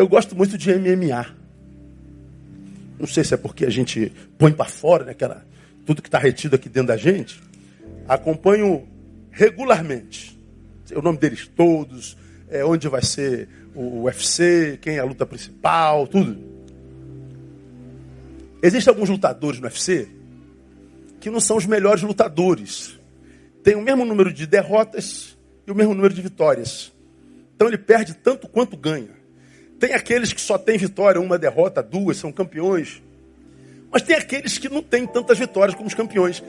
[0.00, 1.26] Eu gosto muito de MMA.
[2.98, 5.44] Não sei se é porque a gente põe para fora né, aquela,
[5.84, 7.38] tudo que está retido aqui dentro da gente.
[8.08, 8.88] Acompanho
[9.30, 10.40] regularmente.
[10.96, 12.16] O nome deles todos,
[12.48, 16.34] é, onde vai ser o UFC, quem é a luta principal, tudo.
[18.62, 20.08] Existem alguns lutadores no UFC
[21.20, 22.98] que não são os melhores lutadores.
[23.62, 25.36] Tem o mesmo número de derrotas
[25.66, 26.90] e o mesmo número de vitórias.
[27.54, 29.19] Então ele perde tanto quanto ganha.
[29.80, 33.02] Tem aqueles que só têm vitória, uma derrota, duas, são campeões.
[33.90, 36.40] Mas tem aqueles que não têm tantas vitórias como os campeões.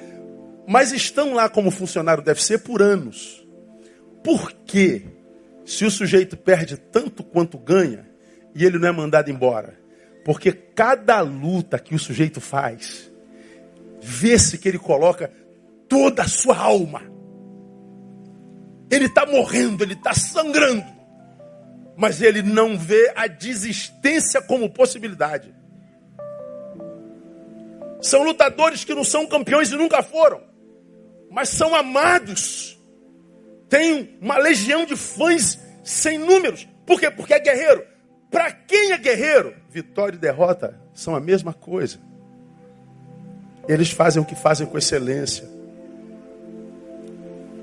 [0.67, 3.43] Mas estão lá como funcionário do UFC por anos.
[4.23, 5.05] Por quê?
[5.65, 8.05] se o sujeito perde tanto quanto ganha
[8.53, 9.79] e ele não é mandado embora?
[10.25, 13.11] Porque cada luta que o sujeito faz,
[14.01, 15.31] vê-se que ele coloca
[15.87, 17.01] toda a sua alma.
[18.89, 20.85] Ele está morrendo, ele está sangrando,
[21.95, 25.53] mas ele não vê a desistência como possibilidade.
[28.01, 30.41] São lutadores que não são campeões e nunca foram,
[31.29, 32.81] mas são amados
[33.71, 36.67] tem uma legião de fãs sem números.
[36.85, 37.09] Por quê?
[37.09, 37.85] Porque é guerreiro.
[38.29, 41.97] Para quem é guerreiro, vitória e derrota são a mesma coisa.
[43.69, 45.49] Eles fazem o que fazem com excelência.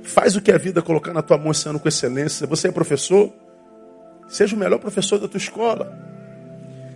[0.02, 2.46] Faz o que a vida colocar na tua mão esse ano com excelência.
[2.46, 3.30] Você é professor?
[4.28, 5.90] Seja o melhor professor da tua escola.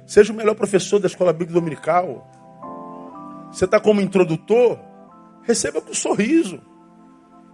[0.06, 2.30] Seja o melhor professor da escola bíblica dominical.
[3.50, 4.78] Você está como introdutor?
[5.42, 6.60] Receba com um sorriso.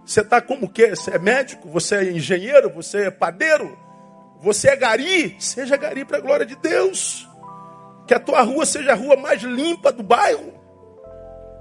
[0.05, 0.89] Você está como o quê?
[0.89, 1.69] Você é médico?
[1.69, 2.69] Você é engenheiro?
[2.71, 3.77] Você é padeiro?
[4.41, 5.35] Você é gari?
[5.39, 7.27] Seja gari para a glória de Deus.
[8.07, 10.53] Que a tua rua seja a rua mais limpa do bairro.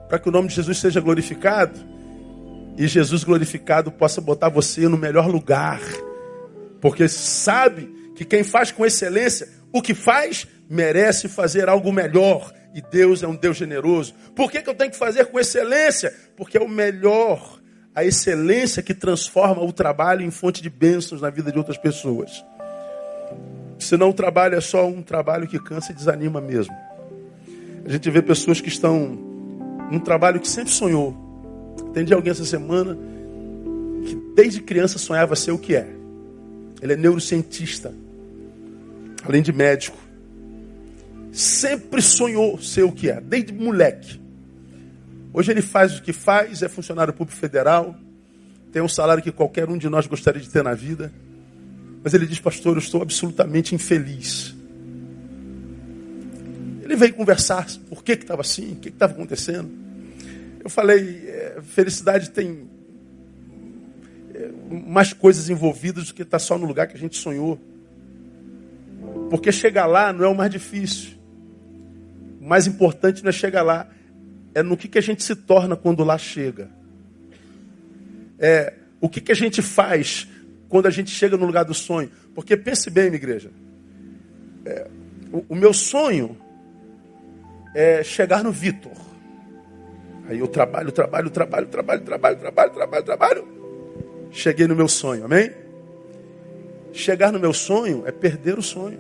[0.08, 1.78] Para que o nome de Jesus seja glorificado.
[2.76, 5.80] E Jesus glorificado possa botar você no melhor lugar.
[6.80, 12.52] Porque sabe que quem faz com excelência o que faz merece fazer algo melhor.
[12.74, 14.12] E Deus é um Deus generoso.
[14.34, 16.12] Por que, que eu tenho que fazer com excelência?
[16.36, 17.60] Porque é o melhor
[17.94, 22.44] a excelência que transforma o trabalho em fonte de bênçãos na vida de outras pessoas.
[23.78, 26.76] Senão o trabalho é só um trabalho que cansa e desanima mesmo.
[27.84, 29.00] A gente vê pessoas que estão
[29.90, 31.16] num trabalho que sempre sonhou.
[31.88, 32.98] Atendi alguém essa semana
[34.04, 35.88] que desde criança sonhava ser o que é.
[36.80, 37.92] Ele é neurocientista,
[39.28, 39.96] além de médico.
[41.30, 44.20] Sempre sonhou ser o que é, desde moleque.
[45.32, 47.94] Hoje ele faz o que faz, é funcionário público federal,
[48.72, 51.12] tem um salário que qualquer um de nós gostaria de ter na vida.
[52.02, 54.54] Mas ele diz, pastor, eu estou absolutamente infeliz.
[56.82, 59.70] Ele veio conversar por que estava assim, o que estava acontecendo.
[60.64, 62.66] Eu falei, é, felicidade tem.
[64.34, 67.60] É, mais coisas envolvidas do que estar só no lugar que a gente sonhou.
[69.30, 71.18] Porque chegar lá não é o mais difícil.
[72.40, 73.88] O mais importante não é chegar lá,
[74.54, 76.70] é no que, que a gente se torna quando lá chega.
[78.38, 80.26] É o que, que a gente faz
[80.68, 82.10] quando a gente chega no lugar do sonho.
[82.34, 83.50] Porque pense bem, minha igreja.
[84.64, 84.86] É,
[85.32, 86.36] o, o meu sonho
[87.74, 88.92] é chegar no Vitor.
[90.28, 93.48] Aí eu trabalho, trabalho, trabalho, trabalho, trabalho, trabalho, trabalho, trabalho.
[94.30, 95.50] Cheguei no meu sonho, amém?
[96.92, 98.98] Chegar no meu sonho é perder o sonho.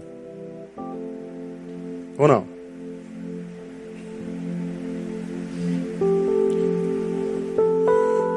[2.18, 2.46] Ou não?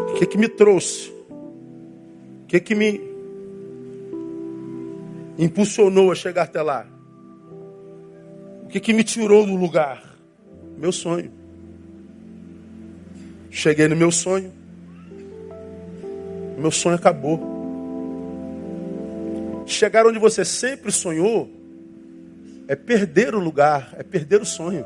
[0.10, 1.10] O que, que me trouxe?
[1.10, 3.02] O que, que me
[5.38, 6.86] impulsionou a chegar até lá?
[8.64, 10.16] O que, que me tirou do lugar?
[10.78, 11.32] Meu sonho.
[13.50, 14.54] Cheguei no meu sonho.
[16.58, 17.51] Meu sonho acabou.
[19.72, 21.50] Chegar onde você sempre sonhou
[22.68, 24.86] é perder o lugar, é perder o sonho.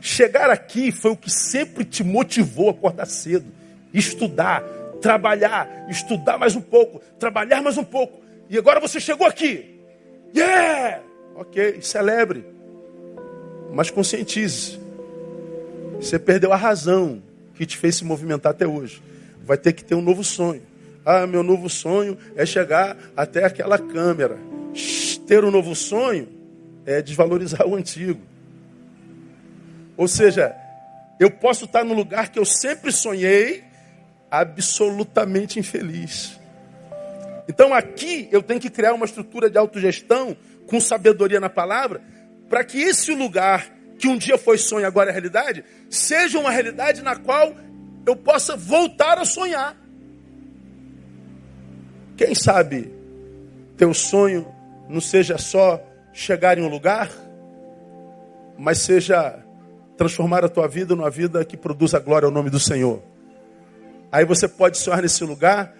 [0.00, 3.46] Chegar aqui foi o que sempre te motivou a acordar cedo,
[3.92, 4.62] estudar,
[5.02, 8.22] trabalhar, estudar mais um pouco, trabalhar mais um pouco.
[8.48, 9.80] E agora você chegou aqui.
[10.34, 11.02] Yeah!
[11.34, 12.44] Ok, celebre.
[13.72, 14.78] Mas conscientize.
[16.00, 17.20] Você perdeu a razão
[17.54, 19.02] que te fez se movimentar até hoje.
[19.44, 20.69] Vai ter que ter um novo sonho.
[21.04, 24.38] Ah, meu novo sonho é chegar até aquela câmera.
[25.26, 26.28] Ter um novo sonho
[26.84, 28.20] é desvalorizar o antigo.
[29.96, 30.54] Ou seja,
[31.18, 33.64] eu posso estar no lugar que eu sempre sonhei,
[34.30, 36.38] absolutamente infeliz.
[37.48, 40.36] Então aqui eu tenho que criar uma estrutura de autogestão
[40.66, 42.00] com sabedoria na palavra,
[42.48, 47.02] para que esse lugar que um dia foi sonho, agora é realidade, seja uma realidade
[47.02, 47.54] na qual
[48.06, 49.76] eu possa voltar a sonhar.
[52.20, 52.92] Quem sabe
[53.78, 54.46] teu sonho
[54.90, 57.10] não seja só chegar em um lugar,
[58.58, 59.38] mas seja
[59.96, 63.02] transformar a tua vida numa vida que produza glória ao nome do Senhor.
[64.12, 65.74] Aí você pode sonhar nesse lugar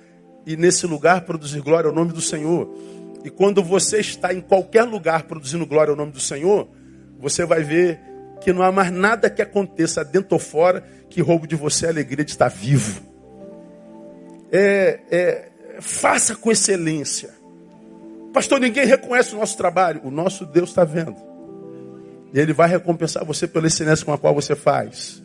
[0.47, 2.75] e nesse lugar produzir glória ao nome do Senhor.
[3.23, 6.67] E quando você está em qualquer lugar produzindo glória ao nome do Senhor,
[7.19, 8.01] você vai ver
[8.41, 11.91] que não há mais nada que aconteça dentro ou fora que roube de você a
[11.91, 13.03] alegria de estar vivo.
[14.51, 15.50] É, é,
[15.81, 17.31] faça com excelência.
[18.33, 20.01] Pastor, ninguém reconhece o nosso trabalho.
[20.05, 21.17] O nosso Deus está vendo.
[22.33, 25.23] E Ele vai recompensar você pela excelência com a qual você faz.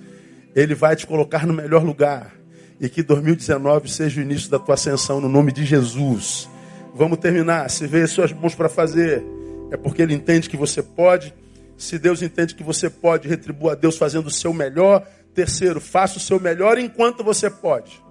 [0.55, 2.33] Ele vai te colocar no melhor lugar.
[2.79, 6.49] E que 2019 seja o início da tua ascensão no nome de Jesus.
[6.93, 7.69] Vamos terminar.
[7.69, 9.23] Se vê suas mãos para fazer,
[9.71, 11.33] é porque Ele entende que você pode.
[11.77, 15.05] Se Deus entende que você pode, retribua a Deus fazendo o seu melhor.
[15.33, 18.04] Terceiro, faça o seu melhor enquanto você pode.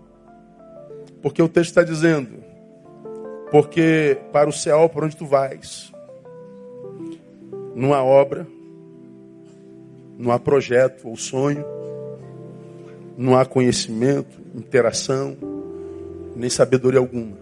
[1.24, 2.44] Porque o texto está dizendo:
[3.50, 5.90] porque para o céu, por onde tu vais,
[7.74, 8.46] não há obra,
[10.18, 11.64] não há projeto ou sonho,
[13.16, 15.34] não há conhecimento, interação,
[16.36, 17.38] nem sabedoria alguma.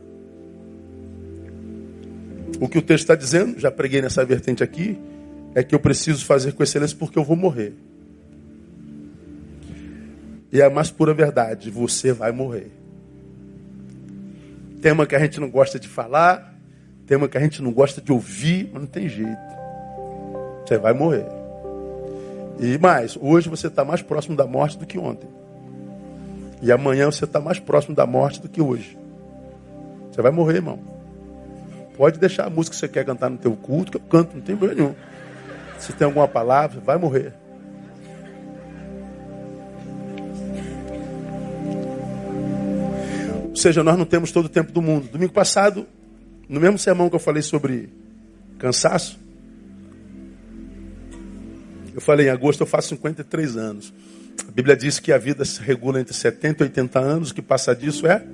[2.60, 4.96] O que o texto está dizendo, já preguei nessa vertente aqui,
[5.56, 7.74] é que eu preciso fazer com excelência porque eu vou morrer.
[10.52, 12.81] E é a mais pura verdade, você vai morrer.
[14.82, 16.52] Tema que a gente não gosta de falar,
[17.06, 19.38] tema que a gente não gosta de ouvir, mas não tem jeito.
[20.66, 21.24] Você vai morrer.
[22.58, 25.28] E mais, hoje você está mais próximo da morte do que ontem.
[26.60, 28.98] E amanhã você está mais próximo da morte do que hoje.
[30.10, 30.80] Você vai morrer, irmão.
[31.96, 34.42] Pode deixar a música que você quer cantar no teu culto, que eu canto, não
[34.42, 34.94] tem problema nenhum.
[35.78, 37.32] Se tem alguma palavra, vai morrer.
[43.62, 45.08] Seja, nós não temos todo o tempo do mundo.
[45.08, 45.86] Domingo passado,
[46.48, 47.88] no mesmo sermão que eu falei sobre
[48.58, 49.18] cansaço,
[51.94, 53.92] eu falei, em agosto eu faço 53 anos.
[54.48, 57.42] A Bíblia diz que a vida se regula entre 70 e 80 anos, o que
[57.42, 58.24] passa disso é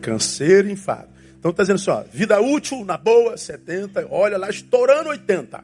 [0.00, 1.08] canseiro e enfado.
[1.38, 5.62] Então está dizendo assim, ó, vida útil, na boa, 70, olha lá, estourando 80.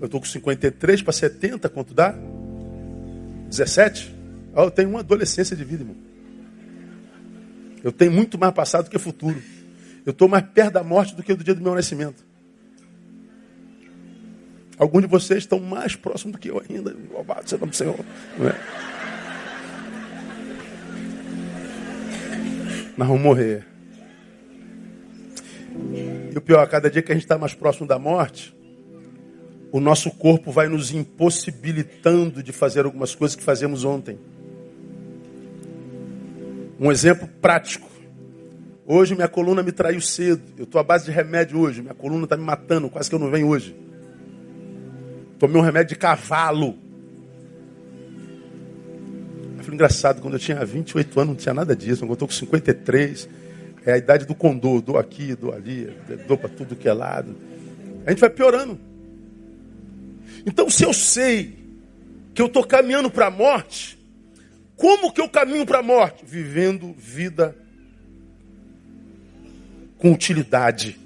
[0.00, 2.14] Eu estou com 53 para 70, quanto dá?
[3.48, 4.16] 17?
[4.54, 6.11] eu tenho uma adolescência de vida, irmão.
[7.82, 9.42] Eu tenho muito mais passado do que futuro.
[10.04, 12.24] Eu estou mais perto da morte do que do dia do meu nascimento.
[14.78, 16.94] Alguns de vocês estão mais próximos do que eu ainda.
[17.12, 17.98] Louvado seja o Senhor.
[18.38, 18.54] Não é?
[22.96, 23.66] Nós vamos morrer.
[26.32, 28.54] E o pior, a cada dia que a gente está mais próximo da morte,
[29.70, 34.18] o nosso corpo vai nos impossibilitando de fazer algumas coisas que fazemos ontem.
[36.78, 37.90] Um exemplo prático.
[38.86, 40.42] Hoje minha coluna me traiu cedo.
[40.56, 41.80] Eu estou à base de remédio hoje.
[41.80, 43.76] Minha coluna está me matando, quase que eu não venho hoje.
[45.38, 46.76] Tomei um remédio de cavalo.
[49.62, 52.04] Foi engraçado, quando eu tinha 28 anos não tinha nada disso.
[52.04, 53.28] Eu estou com 53,
[53.86, 54.82] é a idade do condor.
[54.82, 55.88] Dou aqui, dou ali,
[56.26, 57.36] dou para tudo que é lado.
[58.04, 58.78] A gente vai piorando.
[60.44, 61.56] Então, se eu sei
[62.34, 63.98] que eu estou caminhando para a morte,
[64.76, 66.24] como que eu caminho para a morte?
[66.24, 67.56] Vivendo vida
[69.98, 70.98] com utilidade.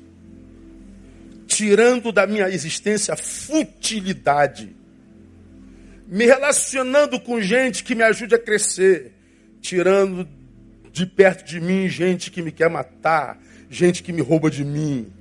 [1.46, 4.74] Tirando da minha existência futilidade.
[6.06, 9.12] Me relacionando com gente que me ajude a crescer.
[9.60, 10.28] Tirando
[10.92, 13.38] de perto de mim gente que me quer matar.
[13.68, 15.12] Gente que me rouba de mim.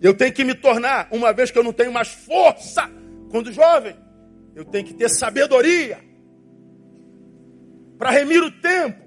[0.00, 2.90] Eu tenho que me tornar, uma vez que eu não tenho mais força
[3.30, 3.94] quando jovem,
[4.56, 6.09] eu tenho que ter sabedoria
[8.00, 8.98] para remir o tempo.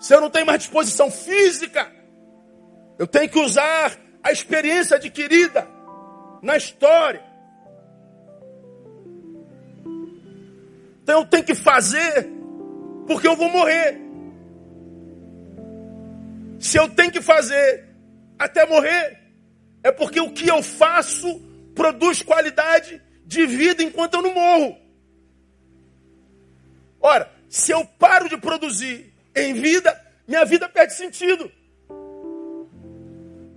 [0.00, 1.88] Se eu não tenho mais disposição física,
[2.98, 5.68] eu tenho que usar a experiência adquirida
[6.42, 7.22] na história.
[11.04, 12.28] Então eu tenho que fazer,
[13.06, 14.00] porque eu vou morrer.
[16.58, 17.88] Se eu tenho que fazer
[18.36, 19.16] até morrer,
[19.80, 21.40] é porque o que eu faço
[21.72, 24.83] produz qualidade de vida enquanto eu não morro.
[27.04, 29.94] Ora, se eu paro de produzir em vida,
[30.26, 31.52] minha vida perde sentido.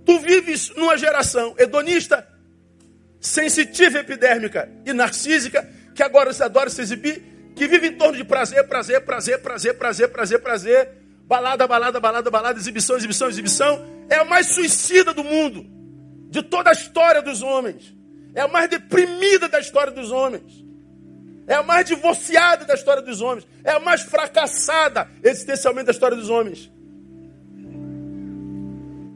[0.04, 2.28] Tu vives numa geração hedonista,
[3.18, 7.22] sensitiva epidérmica e narcísica, que agora se adora se exibir,
[7.56, 10.90] que vive em torno de prazer, prazer, prazer, prazer, prazer, prazer, prazer,
[11.22, 14.04] balada, balada, balada, balada, exibição, exibição, exibição.
[14.10, 15.64] É a mais suicida do mundo,
[16.28, 17.96] de toda a história dos homens.
[18.34, 20.67] É a mais deprimida da história dos homens.
[21.48, 23.46] É a mais divorciada da história dos homens.
[23.64, 26.70] É a mais fracassada existencialmente da história dos homens.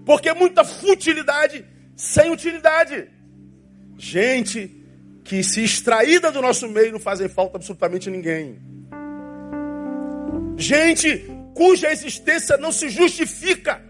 [0.06, 1.64] Porque é muita futilidade
[1.94, 3.08] sem utilidade.
[3.98, 4.82] Gente
[5.22, 8.58] que se extraída do nosso meio não fazem falta absolutamente ninguém.
[10.56, 13.82] Gente cuja existência não se justifica.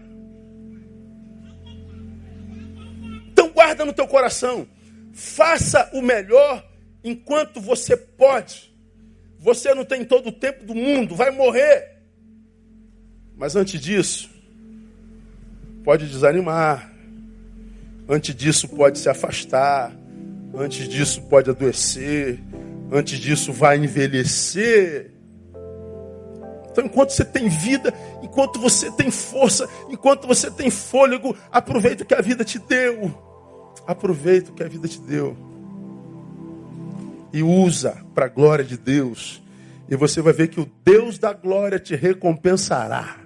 [3.31, 4.67] Então guarda no teu coração.
[5.13, 6.72] Faça o melhor
[7.03, 8.73] enquanto você pode.
[9.39, 11.97] Você não tem todo o tempo do mundo, vai morrer.
[13.35, 14.29] Mas antes disso,
[15.83, 16.91] pode desanimar.
[18.07, 19.93] Antes disso, pode se afastar.
[20.55, 22.39] Antes disso, pode adoecer.
[22.91, 25.11] Antes disso, vai envelhecer.
[26.71, 32.05] Então, enquanto você tem vida, enquanto você tem força, enquanto você tem fôlego, aproveita o
[32.05, 33.13] que a vida te deu.
[33.85, 35.52] Aproveita o que a vida te deu
[37.33, 39.41] e usa para a glória de Deus.
[39.89, 43.17] E você vai ver que o Deus da glória te recompensará.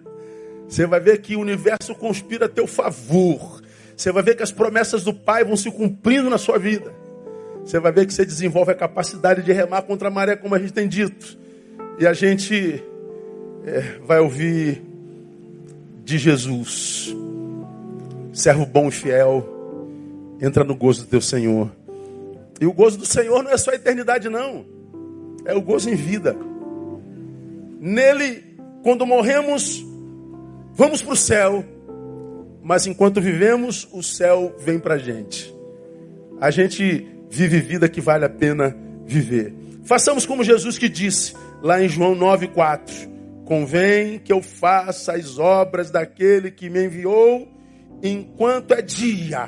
[0.68, 3.62] Você vai ver que o universo conspira a teu favor.
[3.96, 6.92] Você vai ver que as promessas do Pai vão se cumprindo na sua vida.
[7.64, 10.60] Você vai ver que você desenvolve a capacidade de remar contra a maré, como a
[10.60, 11.38] gente tem dito.
[12.00, 12.82] E a gente
[13.66, 14.82] é, vai ouvir
[16.04, 17.14] de Jesus:
[18.32, 19.46] servo bom e fiel,
[20.40, 21.70] entra no gozo do teu Senhor.
[22.60, 24.66] E o gozo do Senhor não é só a eternidade, não.
[25.46, 26.36] É o gozo em vida.
[27.80, 28.44] Nele,
[28.84, 29.86] quando morremos,
[30.74, 31.64] vamos para o céu.
[32.64, 35.54] Mas enquanto vivemos, o céu vem para a gente.
[36.42, 39.54] A gente vive vida que vale a pena viver.
[39.84, 43.10] Façamos como Jesus que disse, lá em João 9,4:
[43.46, 47.48] Convém que eu faça as obras daquele que me enviou
[48.04, 49.48] enquanto é dia.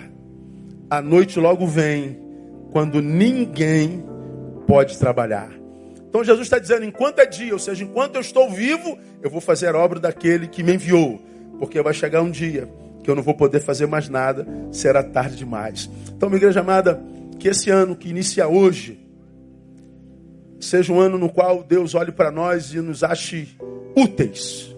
[0.89, 2.28] A noite logo vem
[2.71, 4.03] quando ninguém
[4.67, 5.49] pode trabalhar.
[6.07, 9.41] Então Jesus está dizendo: enquanto é dia, ou seja, enquanto eu estou vivo, eu vou
[9.41, 11.19] fazer a obra daquele que me enviou,
[11.59, 12.67] porque vai chegar um dia
[13.03, 15.89] que eu não vou poder fazer mais nada, será tarde demais.
[16.15, 17.01] Então, minha igreja amada,
[17.39, 18.99] que esse ano que inicia hoje,
[20.59, 23.47] seja um ano no qual Deus olhe para nós e nos ache
[23.95, 24.75] úteis,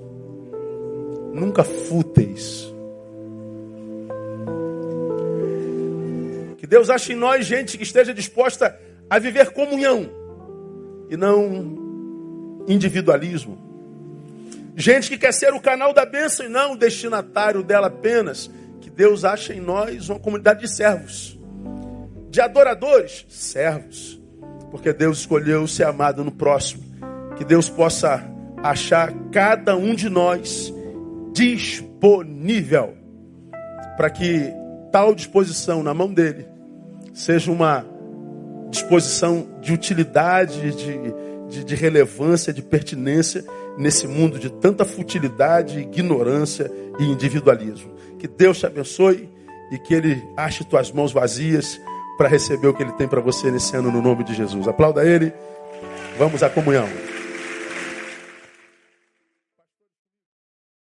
[1.34, 2.71] nunca fúteis.
[6.72, 10.10] Deus acha em nós gente que esteja disposta a viver comunhão
[11.10, 13.60] e não individualismo.
[14.74, 18.50] Gente que quer ser o canal da bênção e não o destinatário dela apenas.
[18.80, 21.38] Que Deus acha em nós uma comunidade de servos,
[22.30, 24.18] de adoradores, servos,
[24.72, 26.84] porque Deus escolheu ser amado no próximo.
[27.36, 28.24] Que Deus possa
[28.64, 30.74] achar cada um de nós
[31.34, 32.96] disponível
[33.98, 34.54] para que
[34.90, 36.51] tal disposição na mão dele
[37.14, 37.86] seja uma
[38.70, 41.14] disposição de utilidade, de,
[41.50, 43.44] de, de relevância, de pertinência
[43.78, 47.92] nesse mundo de tanta futilidade, ignorância e individualismo.
[48.18, 49.30] Que Deus te abençoe
[49.72, 51.80] e que Ele ache tuas mãos vazias
[52.18, 54.68] para receber o que Ele tem para você nesse ano no nome de Jesus.
[54.68, 55.34] Aplauda Ele.
[56.18, 56.88] Vamos à comunhão.